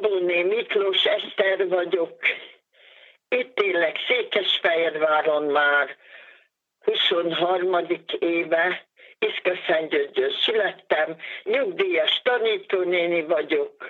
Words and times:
Szabóné 0.00 0.42
Miklós 0.42 1.04
Eszter 1.04 1.68
vagyok. 1.68 2.20
Itt 3.28 3.60
élek 3.60 3.96
Székesfehérváron 4.06 5.42
már 5.42 5.96
23. 6.84 7.76
éve. 8.18 8.86
Iszkaszentgyörgyön 9.18 10.30
születtem, 10.30 11.16
nyugdíjas 11.44 12.20
tanítónéni 12.22 13.22
vagyok, 13.22 13.88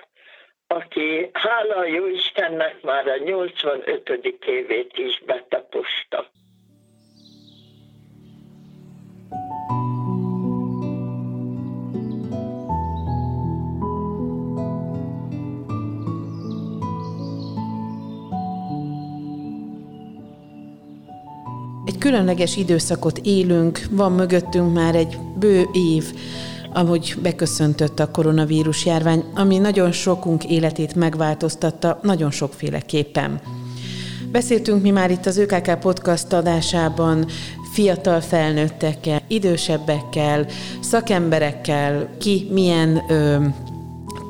aki 0.67 1.29
hála 1.33 1.75
a 1.75 1.85
jó 1.85 2.07
Istennek 2.07 2.81
már 2.81 3.07
a 3.07 3.17
85. 3.17 4.09
évét 4.45 4.97
is 4.97 5.19
betaposta. 5.25 6.31
Különleges 22.01 22.57
időszakot 22.57 23.19
élünk, 23.23 23.81
van 23.91 24.11
mögöttünk 24.11 24.73
már 24.73 24.95
egy 24.95 25.17
bő 25.39 25.65
év, 25.71 26.03
ahogy 26.73 27.15
beköszöntött 27.21 27.99
a 27.99 28.11
koronavírus 28.11 28.85
járvány, 28.85 29.23
ami 29.35 29.57
nagyon 29.57 29.91
sokunk 29.91 30.45
életét 30.45 30.95
megváltoztatta 30.95 31.99
nagyon 32.01 32.31
sokféleképpen. 32.31 33.41
Beszéltünk 34.31 34.81
mi 34.81 34.89
már 34.89 35.11
itt 35.11 35.25
az 35.25 35.37
ÖKK 35.37 35.79
podcast 35.79 36.33
adásában 36.33 37.25
fiatal 37.73 38.21
felnőttekkel, 38.21 39.21
idősebbekkel, 39.27 40.45
szakemberekkel, 40.79 42.09
ki 42.19 42.47
milyen 42.51 43.03
ö, 43.09 43.45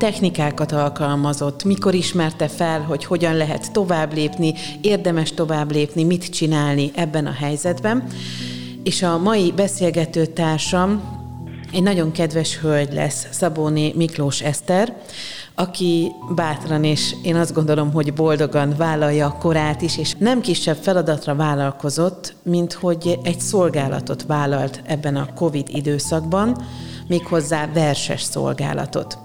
technikákat 0.01 0.71
alkalmazott, 0.71 1.63
mikor 1.63 1.93
ismerte 1.93 2.47
fel, 2.47 2.81
hogy 2.81 3.05
hogyan 3.05 3.35
lehet 3.35 3.71
tovább 3.71 4.13
lépni, 4.13 4.53
érdemes 4.81 5.31
tovább 5.31 5.71
lépni, 5.71 6.03
mit 6.03 6.29
csinálni 6.29 6.91
ebben 6.95 7.25
a 7.25 7.31
helyzetben. 7.31 8.07
És 8.83 9.03
a 9.03 9.17
mai 9.17 9.51
beszélgető 9.55 10.25
társam 10.25 11.01
egy 11.73 11.83
nagyon 11.83 12.11
kedves 12.11 12.59
hölgy 12.59 12.93
lesz, 12.93 13.27
Szabóné 13.31 13.93
Miklós 13.95 14.41
Eszter, 14.41 14.95
aki 15.55 16.11
bátran 16.35 16.83
és 16.83 17.15
én 17.23 17.35
azt 17.35 17.53
gondolom, 17.53 17.91
hogy 17.93 18.13
boldogan 18.13 18.73
vállalja 18.77 19.25
a 19.25 19.37
korát 19.37 19.81
is, 19.81 19.97
és 19.97 20.15
nem 20.17 20.41
kisebb 20.41 20.77
feladatra 20.81 21.35
vállalkozott, 21.35 22.35
mint 22.43 22.73
hogy 22.73 23.19
egy 23.23 23.39
szolgálatot 23.39 24.25
vállalt 24.27 24.81
ebben 24.85 25.15
a 25.15 25.33
COVID 25.33 25.69
időszakban, 25.69 26.65
méghozzá 27.07 27.69
verses 27.73 28.21
szolgálatot. 28.21 29.17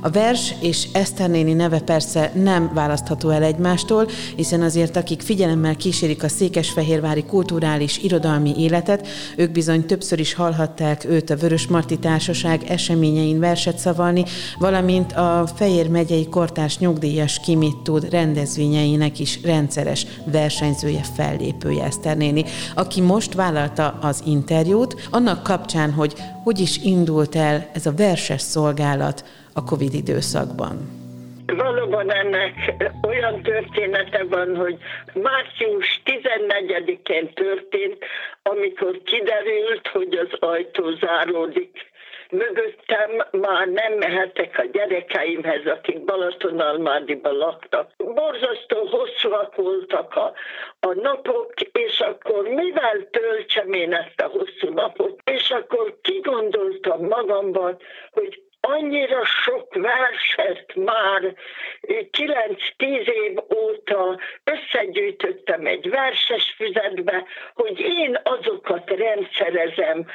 A 0.00 0.10
vers 0.10 0.54
és 0.60 0.88
Eszter 0.92 1.30
néni 1.30 1.52
neve 1.52 1.80
persze 1.80 2.32
nem 2.34 2.70
választható 2.74 3.30
el 3.30 3.42
egymástól, 3.42 4.08
hiszen 4.36 4.62
azért 4.62 4.96
akik 4.96 5.20
figyelemmel 5.20 5.76
kísérik 5.76 6.22
a 6.22 6.28
székesfehérvári 6.28 7.24
kulturális 7.24 7.98
irodalmi 7.98 8.54
életet, 8.58 9.08
ők 9.36 9.50
bizony 9.50 9.86
többször 9.86 10.20
is 10.20 10.34
hallhatták 10.34 11.04
őt 11.04 11.30
a 11.30 11.36
Vörös 11.36 11.66
Marti 11.66 11.98
Társaság 11.98 12.62
eseményein 12.68 13.38
verset 13.38 13.78
szavalni, 13.78 14.24
valamint 14.58 15.12
a 15.12 15.48
Fejér 15.54 15.88
megyei 15.88 16.28
kortárs 16.28 16.78
nyugdíjas 16.78 17.40
Kimit 17.40 17.76
tud 17.76 18.10
rendezvényeinek 18.10 19.18
is 19.18 19.38
rendszeres 19.42 20.06
versenyzője, 20.24 21.02
fellépője 21.14 21.84
Eszter 21.84 22.16
néni, 22.16 22.44
aki 22.74 23.00
most 23.00 23.34
vállalta 23.34 23.98
az 24.00 24.22
interjút, 24.26 25.08
annak 25.10 25.42
kapcsán, 25.42 25.92
hogy 25.92 26.14
hogy 26.42 26.60
is 26.60 26.78
indult 26.78 27.36
el 27.36 27.68
ez 27.72 27.86
a 27.86 27.92
verses 27.92 28.40
szolgálat, 28.40 29.24
a 29.54 29.64
Covid 29.64 29.94
időszakban? 29.94 31.00
Valóban 31.46 32.12
ennek 32.12 32.74
olyan 33.06 33.42
története 33.42 34.24
van, 34.24 34.56
hogy 34.56 34.78
március 35.14 36.02
14-én 36.04 37.32
történt, 37.34 38.04
amikor 38.42 39.00
kiderült, 39.04 39.88
hogy 39.92 40.14
az 40.14 40.38
ajtó 40.38 40.90
záródik 40.90 41.90
mögöttem 42.32 43.10
már 43.30 43.68
nem 43.68 43.92
mehetek 43.92 44.58
a 44.58 44.64
gyerekeimhez, 44.72 45.66
akik 45.66 46.04
Balatonalmádiban 46.04 47.36
laktak. 47.36 47.90
Borzasztó 47.96 48.86
hosszúak 48.86 49.56
voltak 49.56 50.14
a, 50.16 50.32
a 50.80 50.94
napok, 50.94 51.52
és 51.60 52.00
akkor 52.00 52.48
mivel 52.48 53.08
töltsem 53.10 53.72
én 53.72 53.94
ezt 53.94 54.20
a 54.20 54.26
hosszú 54.26 54.74
napot, 54.74 55.20
és 55.24 55.50
akkor 55.50 55.98
kigondoltam 56.02 57.06
magamban, 57.06 57.78
hogy 58.10 58.42
annyira 58.62 59.24
sok 59.24 59.74
verset 59.74 60.74
már 60.74 61.34
9-10 61.82 63.06
év 63.06 63.38
óta 63.56 64.20
összegyűjtöttem 64.44 65.66
egy 65.66 65.90
verses 65.90 66.54
füzetbe, 66.56 67.24
hogy 67.54 67.80
én 67.80 68.20
azokat 68.22 68.90
rendszerezem, 68.90 70.06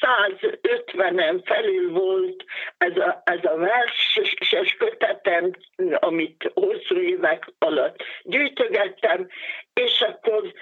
150-en 0.00 1.40
felül 1.44 1.90
volt 1.90 2.44
ez 2.78 2.96
a, 2.96 3.22
ez 3.24 3.44
a 3.44 3.56
verses 3.56 4.76
kötetem, 4.78 5.50
amit 5.98 6.50
hosszú 6.54 6.98
évek 6.98 7.46
alatt 7.58 8.02
gyűjtögettem, 8.22 9.28
és 9.74 10.00
akkor 10.00 10.52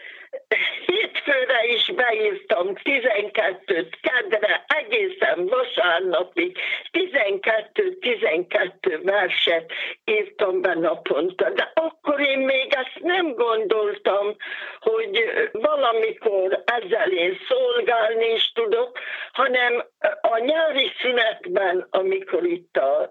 hétfőre 0.86 1.66
is 1.66 1.92
beírtam 1.94 2.72
12-t, 2.82 3.92
kedre, 4.00 4.64
egészen 4.66 5.46
vasárnapig 5.46 6.58
12-12 6.92 9.00
verset 9.02 9.72
írtam 10.04 10.60
be 10.60 10.74
naponta. 10.74 11.50
De 11.50 11.72
akkor 11.74 12.20
én 12.20 12.38
még 12.38 12.74
ezt 12.74 12.98
nem 13.00 13.34
gondoltam, 13.34 14.36
hogy 14.80 15.24
valamikor 15.52 16.62
ezzel 16.64 17.10
én 17.10 17.38
szolgálni 17.48 18.32
is 18.32 18.52
tudok, 18.52 18.98
hanem 19.32 19.84
a 20.20 20.38
nyári 20.38 20.92
szünetben, 21.00 21.86
amikor 21.90 22.44
itt 22.44 22.76
a 22.76 23.08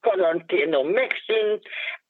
karanténom 0.00 0.88
megszűnt, 0.88 1.62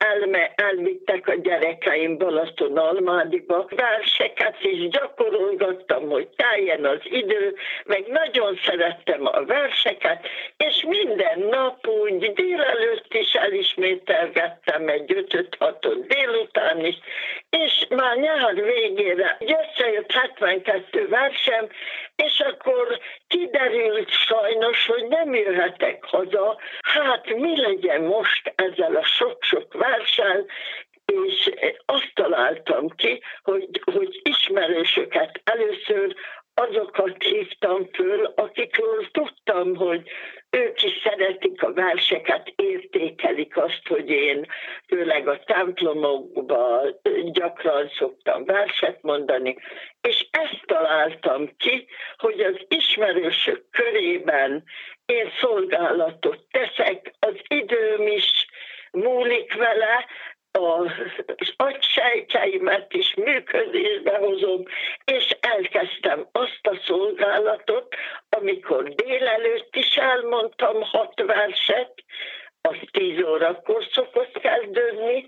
elme, 0.02 0.52
elvittek 0.56 1.28
a 1.28 1.34
gyerekeim 1.34 2.18
Balaton 2.18 2.76
Almádiba. 2.76 3.66
Verseket 3.70 4.56
is 4.60 4.88
gyakorolgattam, 4.88 6.08
hogy 6.08 6.28
teljen 6.36 6.84
az 6.84 7.00
idő, 7.02 7.54
meg 7.84 8.04
nagyon 8.06 8.58
szerettem 8.64 9.26
a 9.26 9.44
verseket, 9.44 10.26
és 10.56 10.84
minden 10.88 11.38
nap 11.38 11.86
úgy 11.86 12.32
délelőtt 12.32 13.14
is 13.14 13.32
elismételgettem 13.32 14.88
egy 14.88 15.12
5 15.12 15.56
6 15.58 16.06
délután 16.06 16.84
is, 16.84 16.96
és 17.50 17.86
már 17.88 18.16
nyár 18.16 18.54
végére 18.54 19.38
összejött 19.40 20.12
72 20.12 21.08
versem, 21.08 21.68
és 22.16 22.40
akkor 22.40 22.98
kiderült 23.28 24.10
sajnos, 24.10 24.86
hogy 24.86 25.06
nem 25.08 25.34
jöhetek 25.34 26.04
haza. 26.04 26.56
Hát 26.80 27.34
mi 27.34 27.60
legyen 27.60 28.00
most 28.00 28.52
ezzel 28.56 28.96
a 28.96 29.04
sok-sok 29.04 29.72
versen, 29.96 30.46
és 31.04 31.50
azt 31.84 32.10
találtam 32.14 32.88
ki, 32.88 33.22
hogy, 33.42 33.80
hogy 33.92 34.20
ismerősöket 34.22 35.40
először 35.44 36.14
azokat 36.54 37.22
hívtam 37.22 37.88
föl, 37.92 38.32
akikről 38.36 39.10
tudtam, 39.10 39.76
hogy 39.76 40.10
ők 40.50 40.82
is 40.82 41.00
szeretik 41.04 41.62
a 41.62 41.72
verseket, 41.72 42.52
értékelik 42.56 43.56
azt, 43.56 43.88
hogy 43.88 44.10
én 44.10 44.46
főleg 44.88 45.28
a 45.28 45.38
templomokban 45.38 47.00
gyakran 47.32 47.90
szoktam 47.96 48.44
verset 48.44 49.02
mondani, 49.02 49.56
és 50.00 50.26
ezt 50.30 50.60
találtam 50.66 51.56
ki, 51.56 51.86
hogy 52.16 52.40
az 52.40 52.56
ismerősök 52.68 53.64
körében 53.70 54.64
én 55.06 55.30
szolgálatot 55.40 56.38
teszek, 56.50 57.14
az 57.18 57.34
időm 57.48 58.06
is 58.06 58.46
múlik 58.90 59.54
vele, 59.54 60.06
az 60.52 60.90
agysejtjeimet 61.56 62.92
is 62.92 63.14
működésbe 63.14 64.16
hozom, 64.16 64.62
és 65.04 65.36
elkezdtem 65.40 66.28
azt 66.32 66.66
a 66.66 66.80
szolgálatot, 66.84 67.94
amikor 68.28 68.88
délelőtt 68.88 69.76
is 69.76 69.96
elmondtam 69.96 70.82
hat 70.82 71.22
verset, 71.26 71.92
az 72.60 72.76
tíz 72.90 73.24
órakor 73.24 73.84
szokott 73.90 74.38
kezdődni, 74.38 75.26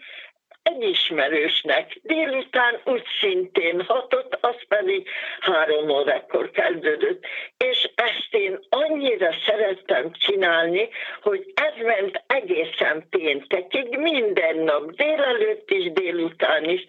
egy 0.65 0.83
ismerősnek. 0.83 1.99
Délután 2.03 2.81
úgy 2.85 3.05
szintén 3.21 3.83
hatott, 3.83 4.39
az 4.41 4.57
pedig 4.69 5.09
három 5.41 5.89
órakor 5.89 6.51
kezdődött. 6.51 7.27
És 7.57 7.91
ezt 7.95 8.29
én 8.31 8.59
annyira 8.69 9.35
szerettem 9.47 10.13
csinálni, 10.13 10.89
hogy 11.23 11.53
ez 11.55 11.85
ment 11.85 12.23
egészen 12.27 13.07
péntekig, 13.11 13.99
minden 13.99 14.57
nap, 14.57 14.91
délelőtt 14.91 15.71
is, 15.71 15.93
délután 15.93 16.65
is. 16.65 16.85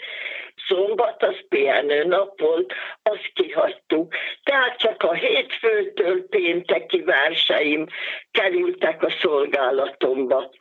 Szombat 0.68 1.24
az 1.24 1.36
pihenő 1.50 2.04
nap 2.04 2.40
volt, 2.40 2.74
azt 3.04 3.32
kihagytuk. 3.34 4.14
Tehát 4.44 4.78
csak 4.78 5.04
a 5.04 5.14
hétfőtől 5.14 6.28
pénteki 6.30 7.02
verseim 7.02 7.86
kerültek 8.32 9.04
a 9.04 9.14
szolgálatomba 9.22 10.52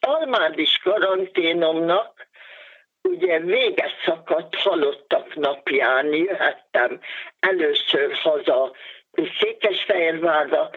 almádis 0.00 0.78
karanténomnak 0.82 2.30
ugye 3.02 3.38
vége 3.38 3.90
szakadt 4.04 4.54
halottak 4.54 5.34
napján 5.34 6.14
jöhettem 6.14 7.00
először 7.40 8.12
haza 8.12 8.72
Székesfehérvárra, 9.40 10.70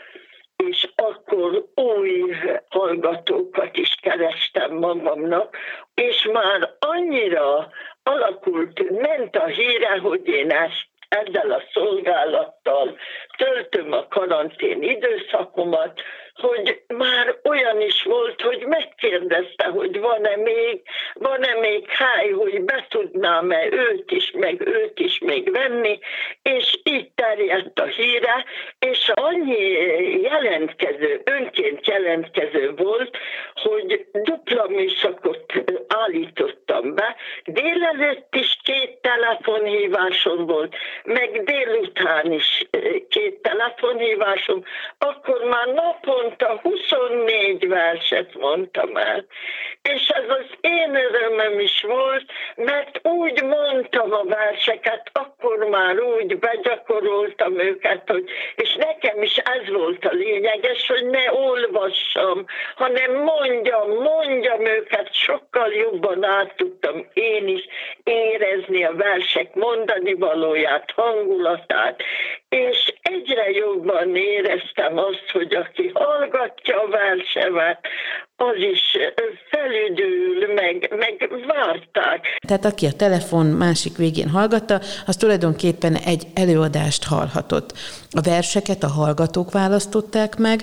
és 0.55 0.89
akkor 1.35 1.65
új 1.75 2.35
hallgatókat 2.69 3.77
is 3.77 3.95
kerestem 4.01 4.73
magamnak, 4.73 5.57
és 5.93 6.29
már 6.31 6.69
annyira 6.79 7.69
alakult, 8.03 8.89
ment 8.89 9.35
a 9.35 9.45
híre, 9.45 9.97
hogy 9.97 10.27
én 10.27 10.51
ezt 10.51 10.87
ezzel 11.09 11.51
a 11.51 11.63
szolgálattal 11.73 12.97
töltöm 13.37 13.91
a 13.91 14.07
karantén 14.07 14.83
időszakomat, 14.83 16.01
hogy 16.35 16.81
már 16.87 17.35
olyan 17.43 17.81
is 17.81 18.03
volt, 18.03 18.41
hogy 18.41 18.65
megkérdezte, 18.67 19.65
hogy 19.65 19.99
van-e 19.99 20.35
még, 20.35 20.81
van-e 21.13 21.53
még 21.59 21.89
háj, 21.89 22.29
hogy 22.29 22.61
be 22.61 22.85
tudnám-e 22.89 23.67
őt 23.71 24.11
is, 24.11 24.31
meg 24.31 24.67
őt 24.67 24.99
is 24.99 25.19
még 25.19 25.51
venni, 25.51 25.99
és 26.41 26.79
így 26.83 27.11
terjedt 27.15 27.79
a 27.79 27.85
híre, 27.85 28.45
és 28.79 29.11
annyi 29.13 29.79
jelentkező, 30.21 31.21
önként 31.23 31.87
jelentkező 31.87 32.73
volt, 32.75 33.17
hogy 33.53 34.05
dupla 34.11 34.67
műszakot 34.67 35.53
állítottam 35.87 36.95
be. 36.95 37.15
Délelőtt 37.45 38.35
is 38.35 38.59
két 38.63 38.97
telefonhívásom 39.01 40.45
volt, 40.45 40.75
meg 41.03 41.43
délután 41.43 42.31
is 42.31 42.67
két 43.09 43.41
telefonhívásom, 43.41 44.63
akkor 44.97 45.43
már 45.43 45.67
napon 45.67 46.24
naponta 46.25 46.59
24 46.63 47.67
verset 47.67 48.35
mondtam 48.35 48.97
el. 48.97 49.25
És 49.81 50.07
ez 50.07 50.29
az 50.29 50.57
én 50.61 50.95
örömöm 50.95 51.59
is 51.59 51.81
volt, 51.81 52.25
mert 52.55 53.07
úgy 53.07 53.43
mondtam 53.43 54.13
a 54.13 54.23
verseket, 54.23 55.09
akkor 55.13 55.57
már 55.57 55.99
úgy 55.99 56.39
begyakoroltam 56.39 57.59
őket, 57.59 58.01
hogy, 58.07 58.29
és 58.55 58.75
nekem 58.75 59.21
is 59.21 59.37
ez 59.37 59.69
volt 59.71 60.05
a 60.05 60.11
lényeges, 60.11 60.87
hogy 60.87 61.05
ne 61.05 61.33
olvassam, 61.33 62.45
hanem 62.75 63.13
mondjam, 63.13 63.89
mondjam 63.89 64.65
őket, 64.65 65.13
sokkal 65.13 65.73
jobban 65.73 66.23
át 66.23 66.55
tudtam 66.55 67.07
én 67.13 67.47
is 67.47 67.67
érezni 68.03 68.83
a 68.83 68.95
versek 68.95 69.53
mondani 69.53 70.13
valóját, 70.13 70.91
hangulatát, 70.95 72.03
és 72.49 72.93
egyre 73.01 73.49
jobban 73.49 74.15
éreztem 74.15 74.97
azt, 74.97 75.29
hogy 75.31 75.55
aki 75.55 75.91
hallgatja 75.93 76.81
a 76.81 76.87
versemet, 76.87 77.79
az 78.37 78.55
is 78.57 78.97
felüdül, 79.49 80.53
meg, 80.53 80.93
meg 80.97 81.29
várták. 81.47 82.37
Tehát 82.47 82.65
aki 82.65 82.85
a 82.85 82.91
telefon 82.97 83.45
másik 83.45 83.97
végén 83.97 84.29
hallgatta, 84.29 84.79
az 85.05 85.15
tulajdonképpen 85.15 85.95
egy 85.95 86.23
előadást 86.33 87.03
hallhatott. 87.03 87.73
A 88.11 88.21
verseket 88.21 88.83
a 88.83 88.87
hallgatók 88.87 89.51
választották 89.51 90.37
meg. 90.37 90.59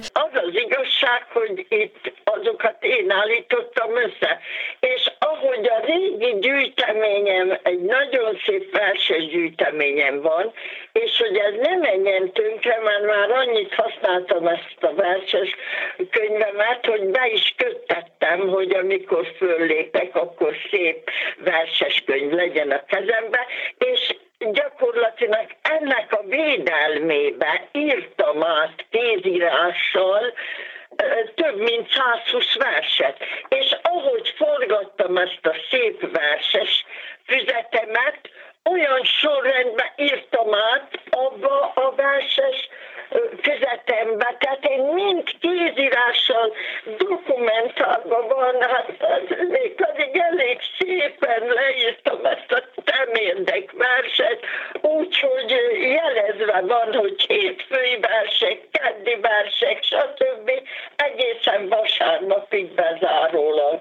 Igazság, 1.23 1.27
hogy 1.33 1.67
itt 1.69 2.13
azokat 2.25 2.77
én 2.81 3.11
állítottam 3.11 3.97
össze. 3.97 4.41
És 4.81 5.11
ahogy 5.19 5.67
a 5.67 5.85
régi 5.85 6.39
gyűjteményem, 6.39 7.59
egy 7.63 7.81
nagyon 7.81 8.39
szép 8.45 8.77
verses 8.77 9.27
gyűjteményem 9.27 10.21
van, 10.21 10.53
és 10.93 11.19
hogy 11.19 11.37
ez 11.37 11.55
nem 11.61 11.79
menjen 11.79 12.33
tönkre, 12.33 12.81
mert 12.85 13.07
már 13.07 13.31
annyit 13.31 13.75
használtam 13.75 14.47
ezt 14.47 14.77
a 14.81 14.95
verses 14.95 15.57
könyvemet, 16.11 16.87
hogy 16.87 17.05
be 17.05 17.31
is 17.33 17.55
köttettem, 17.57 18.49
hogy 18.49 18.73
amikor 18.73 19.27
föllépek, 19.37 20.17
akkor 20.17 20.57
szép 20.71 21.11
verses 21.39 22.03
könyv 22.07 22.33
legyen 22.33 22.71
a 22.71 22.85
kezembe, 22.85 23.47
és 23.79 24.15
gyakorlatilag 24.51 25.47
ennek 25.63 26.13
a 26.13 26.25
védelmébe 26.27 27.69
írtam 27.73 28.45
át 28.45 28.85
kézírással 28.91 30.33
több 31.35 31.57
mint 31.57 31.91
120 31.91 32.55
verset. 32.55 33.17
És 33.49 33.77
ahogy 33.83 34.35
forgattam 34.37 35.17
ezt 35.17 35.47
a 35.47 35.55
szép 35.71 36.11
verses 36.13 36.85
füzetemet, 37.27 38.19
olyan 38.65 39.05
sorrendben 39.05 39.91
írtam 39.97 40.55
át 40.55 41.01
abba 41.11 41.73
a 41.75 41.95
verses 41.97 42.69
füzetembe, 43.43 44.37
tehát 44.39 44.65
én 44.69 44.81
mind 44.83 45.23
kézírással 45.41 46.55
dokumentálva 46.97 48.27
van, 48.27 48.63
hát 48.63 48.89
még 49.49 49.75
pedig 49.75 50.17
elég 50.17 50.61
szépen 50.79 51.47
leírtam 51.47 52.25
ezt 52.25 52.53
a 52.53 52.63
temérdek 52.85 53.73
verset, 53.73 54.41
úgyhogy 54.81 55.51
jelezve 55.81 56.61
van, 56.61 56.95
hogy 56.95 57.25
hétfői 57.29 57.99
versek, 58.01 58.59
keddi 58.71 59.17
versek, 59.21 59.83
stb. 59.83 60.51
egészen 60.97 61.69
vasárnapig 61.69 62.75
bezárólag 62.75 63.81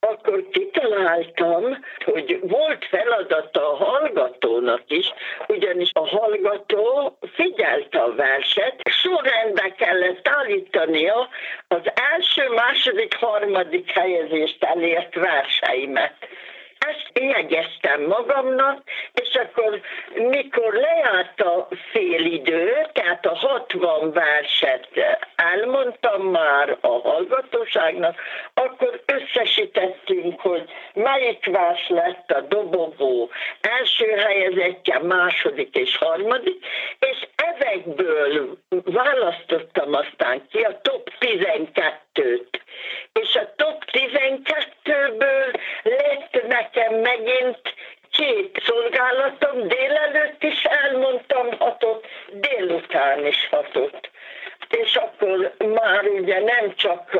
akkor 0.00 0.44
kitaláltam, 0.50 1.84
hogy 2.04 2.38
volt 2.42 2.84
feladata 2.84 3.72
a 3.72 3.76
hallgatónak 3.76 4.82
is, 4.86 5.12
ugyanis 5.46 5.90
a 5.92 6.08
hallgató 6.08 7.18
figyelte 7.32 7.98
a 7.98 8.14
verset, 8.14 8.80
sorrendbe 8.90 9.74
kellett 9.74 10.28
állítania 10.28 11.28
az 11.68 11.92
első, 12.14 12.48
második, 12.54 13.14
harmadik 13.14 13.90
helyezést 13.90 14.64
elért 14.64 15.14
verseimet 15.14 16.14
ezt 16.78 17.10
jegyeztem 17.12 18.02
magamnak, 18.02 18.82
és 19.14 19.34
akkor 19.34 19.80
mikor 20.14 20.72
lejárt 20.72 21.40
a 21.40 21.68
félidő, 21.90 22.86
tehát 22.92 23.26
a 23.26 23.34
60 23.34 24.12
verset 24.12 24.88
elmondtam 25.36 26.22
már 26.22 26.76
a 26.80 26.88
hallgatóságnak, 26.88 28.20
akkor 28.54 29.02
összesítettünk, 29.06 30.40
melyik 30.98 31.46
vers 31.46 31.88
lett 31.88 32.30
a 32.30 32.40
dobogó 32.40 33.30
első 33.60 34.06
helyezettje, 34.06 34.98
második 34.98 35.74
és 35.74 35.96
harmadik, 35.96 36.66
és 36.98 37.28
ezekből 37.36 38.58
választottam 38.84 39.94
aztán 39.94 40.46
ki 40.50 40.58
a 40.58 40.80
top 40.82 41.10
12-t. 41.20 42.60
És 43.12 43.34
a 43.34 43.52
top 43.56 43.84
12-ből 43.92 45.60
lett 45.82 46.46
nekem 46.46 46.94
megint 46.94 47.74
két 48.10 48.62
szolgálatom, 48.64 49.68
délelőtt 49.68 50.42
is 50.42 50.64
elmondtam 50.64 51.58
hatot, 51.58 52.06
délután 52.32 53.26
is 53.26 53.48
hatot 53.50 54.10
és 54.68 54.94
akkor 54.94 55.52
már 55.74 56.04
ugye 56.04 56.40
nem 56.40 56.74
csak 56.74 57.10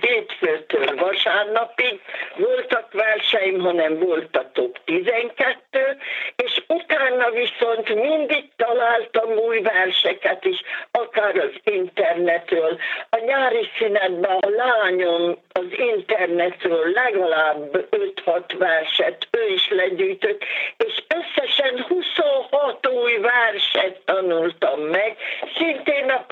hétfőtől 0.00 0.96
vasárnapig 0.96 2.00
voltak 2.36 2.92
verseim, 2.92 3.60
hanem 3.60 3.98
volt 3.98 4.36
a 4.36 4.50
top 4.52 4.78
12, 4.84 5.96
és 6.36 6.62
utána 6.66 7.30
viszont 7.30 7.94
mindig 7.94 8.44
találtam 8.56 9.30
új 9.30 9.60
verseket 9.60 10.44
is, 10.44 10.62
akár 10.90 11.36
az 11.36 11.52
internetről. 11.64 12.78
A 13.10 13.18
nyári 13.18 13.68
szünetben 13.78 14.36
a 14.36 14.48
lányom 14.48 15.38
az 15.52 15.66
internetről 15.70 16.90
legalább 16.92 17.86
5-6 18.24 18.42
verset 18.58 19.28
ő 19.30 19.52
is 19.52 19.68
legyűjtött, 19.70 20.44
és 20.76 21.02
összesen 21.16 21.84
26 21.88 22.86
új 22.86 23.18
verset 23.18 24.00
tanultam 24.04 24.80
meg, 24.80 25.16
szintén 25.56 26.10
a 26.10 26.26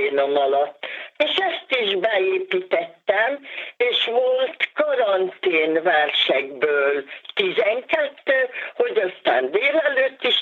karanténom 0.00 0.36
alatt. 0.36 0.86
És 1.16 1.36
ezt 1.36 1.82
is 1.82 1.94
beépítettem, 1.94 3.46
és 3.76 4.04
volt 4.04 4.68
karantén 4.74 5.82
versekből 5.82 7.04
12, 7.34 8.48
hogy 8.74 8.98
aztán 8.98 9.50
délelőtt 9.50 10.24
is 10.24 10.39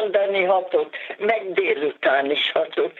mondani 0.00 0.44
hatot, 0.44 0.96
meg 1.18 1.52
délután 1.52 2.30
is 2.30 2.50
hatot. 2.52 2.92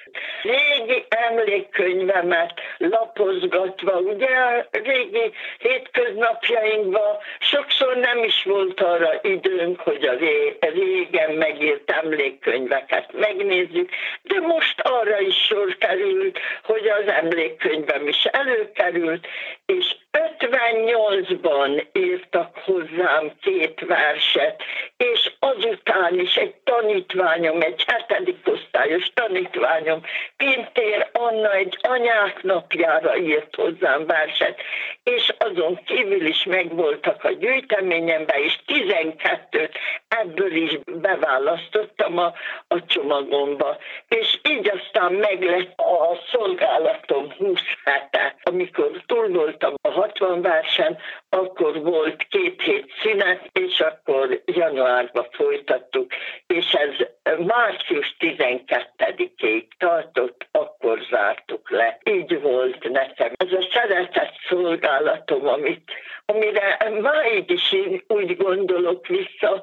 Régi 0.43 1.05
emlékkönyvemet 1.09 2.53
lapozgatva, 2.79 3.99
ugye 3.99 4.29
régi 4.71 5.33
hétköznapjainkban 5.59 7.17
sokszor 7.39 7.97
nem 7.97 8.19
is 8.25 8.43
volt 8.45 8.81
arra 8.81 9.11
időnk, 9.23 9.81
hogy 9.81 10.05
a 10.05 10.15
régen 10.61 11.31
megírt 11.35 11.91
emlékkönyveket 11.91 13.13
megnézzük, 13.13 13.91
de 14.23 14.41
most 14.41 14.81
arra 14.81 15.21
is 15.21 15.37
sor 15.37 15.77
került, 15.79 16.39
hogy 16.63 16.89
az 16.89 17.09
emlékkönyvem 17.09 18.09
is 18.09 18.25
előkerült, 18.25 19.27
és 19.67 19.97
58-ban 20.13 21.87
írtak 21.93 22.59
hozzám 22.65 23.33
két 23.43 23.81
verset, 23.87 24.63
és 24.97 25.33
azután 25.39 26.21
is 26.21 26.37
egy 26.37 26.55
tanítvány 26.65 26.86
tanítványom, 26.87 27.61
egy 27.61 27.85
hetedik 27.87 28.37
osztályos 28.45 29.11
tanítványom, 29.15 30.01
Pintér 30.37 31.09
Anna 31.13 31.53
egy 31.53 31.79
anyák 31.83 32.43
napjára 32.43 33.17
írt 33.17 33.55
hozzám 33.55 34.07
verset, 34.07 34.61
és 35.03 35.35
azon 35.39 35.81
kívül 35.85 36.27
is 36.27 36.45
megvoltak 36.45 37.25
a 37.25 37.31
gyűjteményemben, 37.31 38.43
és 38.43 38.59
12-t 38.67 39.75
ebből 40.09 40.53
is 40.53 40.79
beválasztottam 40.85 42.19
a, 42.19 42.33
a 42.69 42.85
csomagomba. 42.87 43.77
És 44.09 44.39
így 44.43 44.71
aztán 44.71 45.13
meg 45.13 45.43
lett 45.43 45.79
a 45.79 46.19
szolgálatom 46.33 47.33
20 47.39 47.61
hete. 47.85 48.35
Amikor 48.43 48.91
túl 49.07 49.29
voltam 49.29 49.75
a 49.83 49.91
60 49.91 50.43
versen, 50.43 50.99
akkor 51.29 51.83
volt 51.83 52.27
két 52.29 52.63
hét 52.63 52.93
szünet, 53.03 53.51
és 53.53 53.81
akkor 53.81 54.43
januárban 54.45 55.27
folytattuk, 55.31 56.13
és 56.47 56.73
ez 56.77 57.07
március 57.39 58.17
12-ig 58.19 59.67
tartott, 59.79 60.47
akkor 60.51 60.99
zártuk 61.11 61.71
le. 61.71 61.99
Így 62.05 62.41
volt 62.41 62.89
nekem. 62.89 63.33
Ez 63.37 63.53
a 63.53 63.69
szeretett 63.73 64.35
szolgálatom, 64.49 65.47
amit, 65.47 65.91
amire 66.27 66.91
máig 67.01 67.51
is 67.51 67.73
én 67.73 68.03
úgy 68.07 68.37
gondolok 68.37 69.07
vissza, 69.07 69.63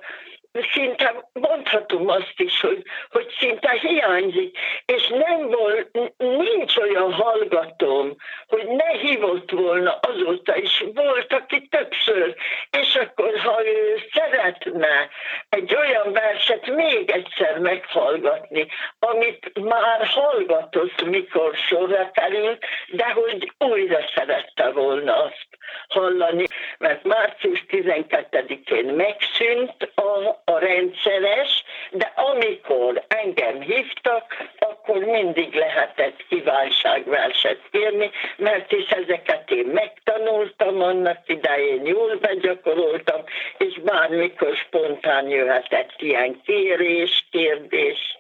szinte 0.74 1.30
mondhatom 1.34 2.08
azt 2.10 2.34
is, 2.36 2.62
hogy, 2.62 2.84
hogy 3.10 3.28
szinte 3.40 3.72
hiányzik, 3.82 4.58
és 4.86 5.08
nem 5.08 5.48
volt, 5.50 5.90
nincs 6.18 6.78
olyan 6.78 7.14
hallgatóm, 7.14 8.16
hogy 8.48 8.68
ne 8.68 8.98
hívott 8.98 9.52
volna 9.52 9.92
azóta 9.92 10.58
is, 10.58 10.84
volt, 10.94 11.34
aki 11.34 11.68
többször, 11.68 12.36
és 12.82 12.96
akkor, 12.96 13.38
ha 13.38 13.66
ő 13.66 14.03
szeretne 14.44 15.10
egy 15.50 15.76
olyan 15.76 16.14
verset 16.14 16.68
még 16.68 17.10
egyszer 17.10 17.60
meghallgatni, 17.60 18.68
amit 19.00 19.60
már 19.60 20.06
hallgatott, 20.06 21.06
mikor 21.06 21.56
sorra 21.56 22.12
került, 22.12 22.66
de 22.88 23.12
hogy 23.12 23.52
újra 23.58 24.00
szerette 24.16 24.70
volna 24.70 25.24
azt 25.24 25.48
hallani, 25.88 26.46
mert 26.78 27.04
március 27.04 27.66
12-én 27.70 28.86
megszűnt 28.86 29.92
a 29.96 30.42
a 30.46 30.58
rendszeres, 30.58 31.64
de 31.92 32.14
amikor 32.16 33.04
engem 33.08 33.62
hívtak, 33.62 34.38
akkor 34.60 35.04
mindig 35.04 35.54
lehetett 35.54 36.26
kívánságverset 36.30 37.60
kérni, 37.72 38.12
mert 38.38 38.72
is 38.72 38.90
ezeket 38.90 39.52
én 39.52 39.66
megtanultam 39.66 40.82
annak 40.82 41.18
idején, 41.26 41.86
jól 41.86 42.16
begyakoroltam, 42.16 43.24
és 43.58 43.80
bármikor 43.80 44.56
spontán 44.56 45.30
jöhetett 45.30 45.94
ilyen 45.98 46.42
kérés, 46.46 47.26
kérdés 47.32 48.13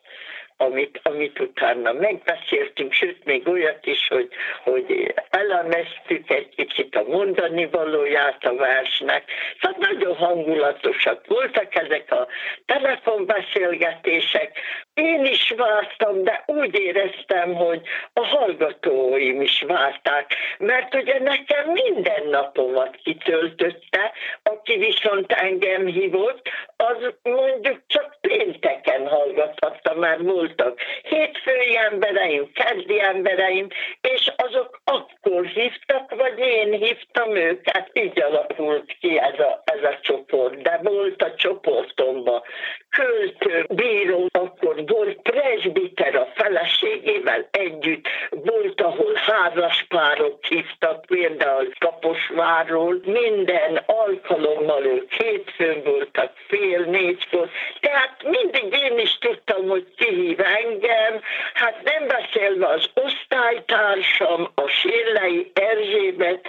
amit, 0.64 1.00
amit 1.04 1.40
utána 1.40 1.94
megbeszéltünk, 1.94 2.94
sőt 2.94 3.26
még 3.26 3.48
olyat 3.48 3.86
is, 3.86 4.08
hogy, 4.08 4.30
hogy 4.64 5.14
elemeztük 5.30 6.30
egy 6.30 6.50
kicsit 6.56 6.96
a 6.96 7.04
mondani 7.08 7.66
valóját 7.66 8.44
a 8.46 8.56
versnek. 8.56 9.24
Szóval 9.62 9.78
nagyon 9.92 10.16
hangulatosak 10.16 11.28
voltak 11.28 11.76
ezek 11.76 12.12
a 12.12 12.28
telefonbeszélgetések. 12.66 14.60
Én 14.94 15.26
is 15.26 15.54
vártam, 15.58 16.24
de 16.24 16.44
úgy 16.46 16.80
éreztem, 16.80 17.54
hogy 17.54 17.82
a 18.14 18.26
hallgatóim 18.26 19.42
is 19.42 19.64
várták, 19.68 20.34
mert 20.58 20.96
ugye 20.96 21.20
nekem 21.20 21.70
minden 21.72 22.28
napomat 22.30 22.96
kitöltötte, 22.96 24.12
aki 24.44 24.78
viszont 24.78 25.32
engem 25.32 25.86
hívott, 25.86 26.50
az 26.76 27.14
mondjuk 27.24 27.80
csak 27.88 28.18
pénteken 28.22 29.08
hallgathatta, 29.08 29.94
mert 29.96 30.22
voltak 30.22 30.80
hétfői 31.04 31.78
embereim, 31.78 32.52
keddi 32.54 33.02
embereim, 33.02 33.68
és 34.02 34.32
azok 34.36 34.82
akkor 34.84 35.46
hívtak, 35.46 36.16
vagy 36.16 36.40
én 36.40 36.72
hívtam 36.74 37.36
őket. 37.36 37.90
Így 37.94 38.22
alakult 38.22 38.98
ki 39.00 39.20
ez 39.20 39.40
a, 39.40 39.62
ez 39.66 39.84
a 39.84 39.98
csoport, 40.02 40.62
de 40.62 40.80
volt 40.84 41.22
a 41.22 41.36
csoportomban 41.36 42.42
költő, 42.90 43.66
bíró, 43.70 44.28
akkor 44.32 44.83
volt 44.88 45.22
presbiter 45.22 46.16
a 46.16 46.28
feleségével 46.36 47.48
együtt, 47.52 48.08
volt, 48.30 48.82
ahol 48.82 49.14
házaspárok 49.14 50.46
hívtak, 50.46 51.06
például 51.06 51.70
Kaposvárról, 51.80 53.02
minden 53.06 53.82
alkalommal 53.86 54.86
ők 54.86 55.12
hétfőn 55.12 55.84
voltak, 55.84 56.32
fél 56.48 56.80
négykor, 56.80 57.50
tehát 57.80 58.24
mindig 58.24 58.80
én 58.82 59.00
is 59.00 59.18
tudtam, 59.18 59.68
hogy 59.68 59.86
ki 59.98 60.14
hív 60.14 60.40
engem, 60.40 61.22
hát 61.54 61.82
nem 61.84 62.08
beszélve 62.08 62.68
az 62.68 62.90
osztálytársam, 62.94 64.50
a 64.56 64.68
Sérlei 64.68 65.52
Erzsébet, 65.54 66.48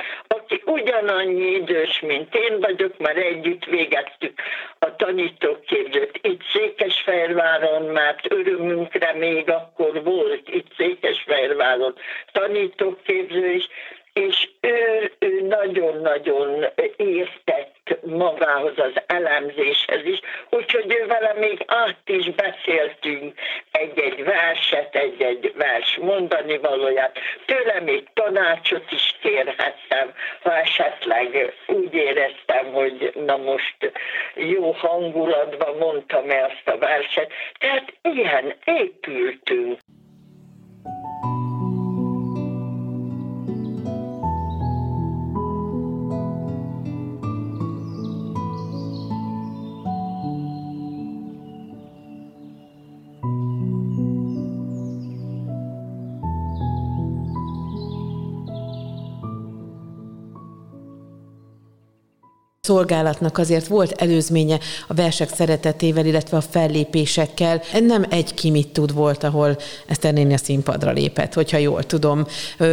ugyanannyi 0.65 1.51
idős, 1.51 2.01
mint 2.01 2.35
én 2.35 2.61
vagyok, 2.61 2.99
már 2.99 3.17
együtt 3.17 3.65
végeztük 3.65 4.41
a 4.79 4.97
tanítóképzőt 4.97 6.19
itt 6.23 6.43
Székesfehérváron, 6.53 7.83
mert 7.83 8.33
örömünkre 8.33 9.13
még 9.13 9.51
akkor 9.51 10.03
volt 10.03 10.49
itt 10.49 10.75
Székesfehérváron 10.77 11.95
tanítóképző 12.33 13.51
is, 13.51 13.69
és 14.15 14.49
ő, 14.61 15.13
ő 15.19 15.41
nagyon-nagyon 15.41 16.65
értett 16.97 17.99
magához 18.03 18.73
az 18.77 19.03
elemzéshez 19.07 20.05
is, 20.05 20.21
úgyhogy 20.51 20.93
ő 21.01 21.07
vele 21.07 21.33
még 21.33 21.65
át 21.67 21.99
is 22.07 22.31
beszéltünk 22.31 23.39
egy-egy 23.71 24.25
verset, 24.25 24.95
egy-egy 24.97 25.53
vers 25.57 25.99
mondani 26.01 26.59
valóját. 26.59 27.19
Tőle 27.47 27.81
még 27.81 28.09
tanácsot 28.13 28.93
is 28.93 29.17
kérhettem, 29.21 30.15
ha 30.43 30.57
esetleg 30.57 31.55
úgy 31.67 31.95
éreztem, 31.95 32.73
hogy 32.73 33.13
na 33.27 33.37
most 33.37 33.93
jó 34.35 34.71
hangulatban 34.71 35.77
mondtam 35.77 36.31
ezt 36.31 36.63
a 36.69 36.79
verset. 36.79 37.33
Tehát 37.59 37.93
ilyen 38.03 38.55
épültünk. 38.65 39.79
Szolgálatnak 62.65 63.39
azért 63.39 63.67
volt 63.67 63.93
előzménye 63.93 64.59
a 64.89 64.95
versek 64.95 65.29
szeretetével, 65.35 66.07
illetve 66.07 66.37
a 66.37 66.41
fellépésekkel. 66.41 67.63
Nem 67.81 68.05
egy 68.11 68.35
ki 68.35 68.51
mit 68.51 68.69
tud 68.69 68.95
volt, 68.95 69.25
ahol 69.25 69.57
Eszter 69.87 70.13
néni 70.13 70.35
a 70.35 70.39
színpadra 70.39 70.91
lépett, 70.91 71.35
hogyha 71.35 71.57
jól 71.57 71.83
tudom. 71.83 72.27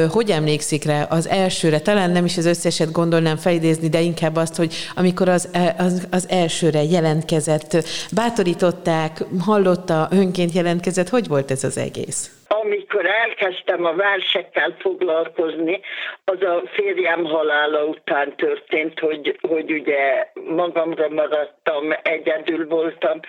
Hogy 0.10 0.30
emlékszik 0.30 0.84
rá 0.84 1.04
az 1.04 1.28
elsőre? 1.28 1.80
Talán 1.80 2.12
nem 2.12 2.26
is 2.26 2.38
az 2.38 2.46
összeset 2.46 2.92
gondolnám 2.92 3.38
felidézni, 3.38 3.90
de 3.90 4.02
inkább 4.02 4.36
azt, 4.36 4.56
hogy 4.56 4.74
amikor 4.96 5.30
az, 5.30 5.48
e, 5.52 5.76
az, 5.78 6.08
az 6.10 6.26
elsőre 6.30 6.84
jelentkezett, 6.84 7.84
bátorították, 8.12 9.26
hallotta, 9.40 10.08
önként 10.12 10.52
jelentkezett, 10.52 11.10
hogy 11.10 11.28
volt 11.28 11.52
ez 11.52 11.64
az 11.64 11.78
egész? 11.78 12.30
Amikor 12.64 13.06
elkezdtem 13.06 13.86
a 13.86 13.94
versekkel 13.96 14.76
foglalkozni, 14.80 15.80
az 16.24 16.42
a 16.42 16.62
férjem 16.66 17.26
halála 17.26 17.86
után 17.86 18.36
történt, 18.36 19.00
hogy, 19.00 19.40
hogy 19.48 19.72
ugye 19.72 20.32
magamra 20.34 21.10
maradtam, 21.10 21.94
egyedül 22.04 22.68
voltam, 22.68 23.20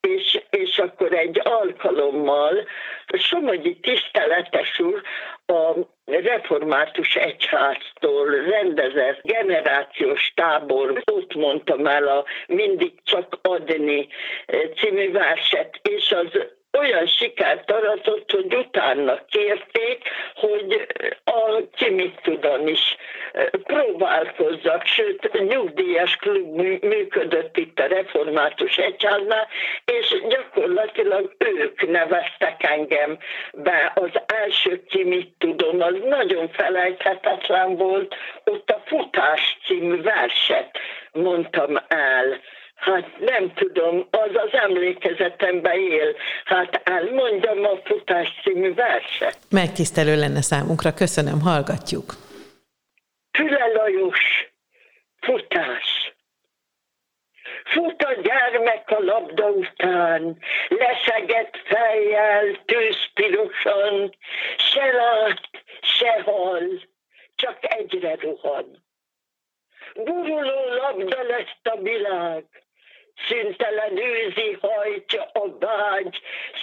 és, 0.00 0.40
és 0.50 0.78
akkor 0.78 1.12
egy 1.12 1.40
alkalommal 1.44 2.66
Somogyi 3.18 3.76
tiszteletes 3.76 4.78
úr 4.78 5.02
a 5.46 5.74
református 6.04 7.16
egyháztól 7.16 8.26
rendezett 8.30 9.22
generációs 9.22 10.32
tábor, 10.34 11.02
ott 11.12 11.34
mondtam 11.34 11.86
el 11.86 12.08
a 12.08 12.24
Mindig 12.46 12.92
csak 13.02 13.38
adni 13.42 14.08
című 14.76 15.12
verset, 15.12 15.80
és 15.82 16.12
az 16.12 16.46
olyan 16.78 17.06
sikert 17.06 17.70
aratott, 17.70 18.30
hogy 18.30 18.54
utána 18.54 19.24
kérték, 19.28 20.02
hogy 20.34 20.86
a 21.24 21.62
Tudon 22.22 22.68
is 22.68 22.96
próbálkozzak, 23.62 24.86
sőt, 24.86 25.48
nyugdíjas 25.48 26.16
klub 26.16 26.60
működött 26.80 27.56
itt 27.56 27.78
a 27.78 27.86
református 27.86 28.76
egyháznál, 28.76 29.48
és 29.84 30.22
gyakorlatilag 30.28 31.34
ők 31.38 31.90
neveztek 31.90 32.62
engem 32.62 33.18
be. 33.52 33.92
Az 33.94 34.10
első 34.26 34.82
Tudon, 35.38 35.82
az 35.82 35.94
nagyon 36.04 36.48
felejthetetlen 36.48 37.76
volt, 37.76 38.14
ott 38.44 38.70
a 38.70 38.82
Futás 38.84 39.58
című 39.66 40.02
verset 40.02 40.78
mondtam 41.12 41.76
el 41.88 42.40
Hát 42.82 43.18
nem 43.18 43.52
tudom, 43.54 44.06
az 44.10 44.30
az 44.32 44.52
emlékezetembe 44.52 45.74
él. 45.74 46.16
Hát 46.44 46.80
elmondjam 46.84 47.64
a 47.64 47.76
futás 47.84 48.40
című 48.42 48.74
verset. 48.74 49.38
Megtisztelő 49.50 50.16
lenne 50.16 50.40
számunkra, 50.40 50.94
köszönöm, 50.94 51.40
hallgatjuk. 51.40 52.14
Füle 53.32 53.66
Lajos, 53.74 54.20
futás. 55.20 56.14
Fut 57.64 58.02
a 58.02 58.20
gyermek 58.20 58.90
a 58.90 58.98
labda 58.98 59.48
után, 59.48 60.38
leszegett 60.68 61.56
fejjel, 61.64 62.64
tűzpirosan, 62.64 64.16
se 64.56 64.92
lát, 64.92 65.48
se 65.80 66.22
hall, 66.24 66.68
csak 67.34 67.58
egyre 67.60 68.16
rohan. 68.20 68.84
Guruló 69.94 70.74
labda 70.82 71.22
lesz 71.22 71.58
a 71.62 71.76
világ, 71.80 72.44
szüntelen 73.16 73.96
őzi 73.96 74.58
hajtja 74.60 75.22
a 75.22 75.58
vágy, 75.58 76.20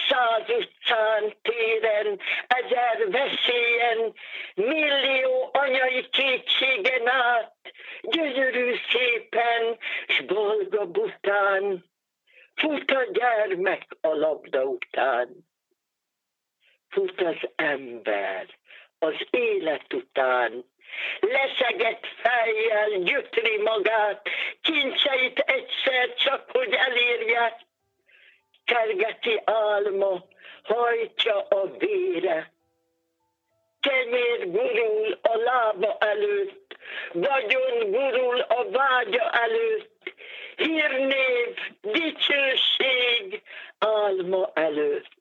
száz 0.08 0.48
utcán, 0.48 1.34
téren, 1.42 2.20
ezer 2.46 3.10
veszélyen, 3.10 4.14
millió 4.54 5.50
anyai 5.52 6.08
kétségen 6.08 7.08
át, 7.08 7.54
gyönyörű 8.02 8.74
szépen, 8.90 9.78
s 10.08 10.20
bolga 10.20 10.86
bután, 10.86 11.84
fut 12.54 12.90
a 12.90 13.04
gyermek 13.12 13.86
a 14.00 14.08
labda 14.08 14.62
után. 14.62 15.48
Fut 16.88 17.20
az 17.20 17.48
ember 17.54 18.46
az 18.98 19.14
élet 19.30 19.92
után, 19.92 20.64
leszegett 21.20 22.06
fejjel 22.06 22.90
gyötri 22.90 23.56
magát, 23.62 24.28
kincseit 24.62 25.38
egyszer 25.38 26.14
csak, 26.14 26.50
hogy 26.50 26.72
elérje, 26.72 27.56
kergeti 28.64 29.40
álma, 29.44 30.24
hajtja 30.62 31.40
a 31.48 31.76
vére. 31.78 32.52
Kenyér 33.80 34.50
gurul 34.50 35.18
a 35.22 35.36
lába 35.36 35.96
előtt, 35.98 36.76
vagyon 37.12 37.90
gurul 37.90 38.40
a 38.40 38.70
vágya 38.70 39.30
előtt, 39.30 40.12
hírnév, 40.56 41.56
dicsőség 41.80 43.42
álma 43.78 44.50
előtt 44.54 45.19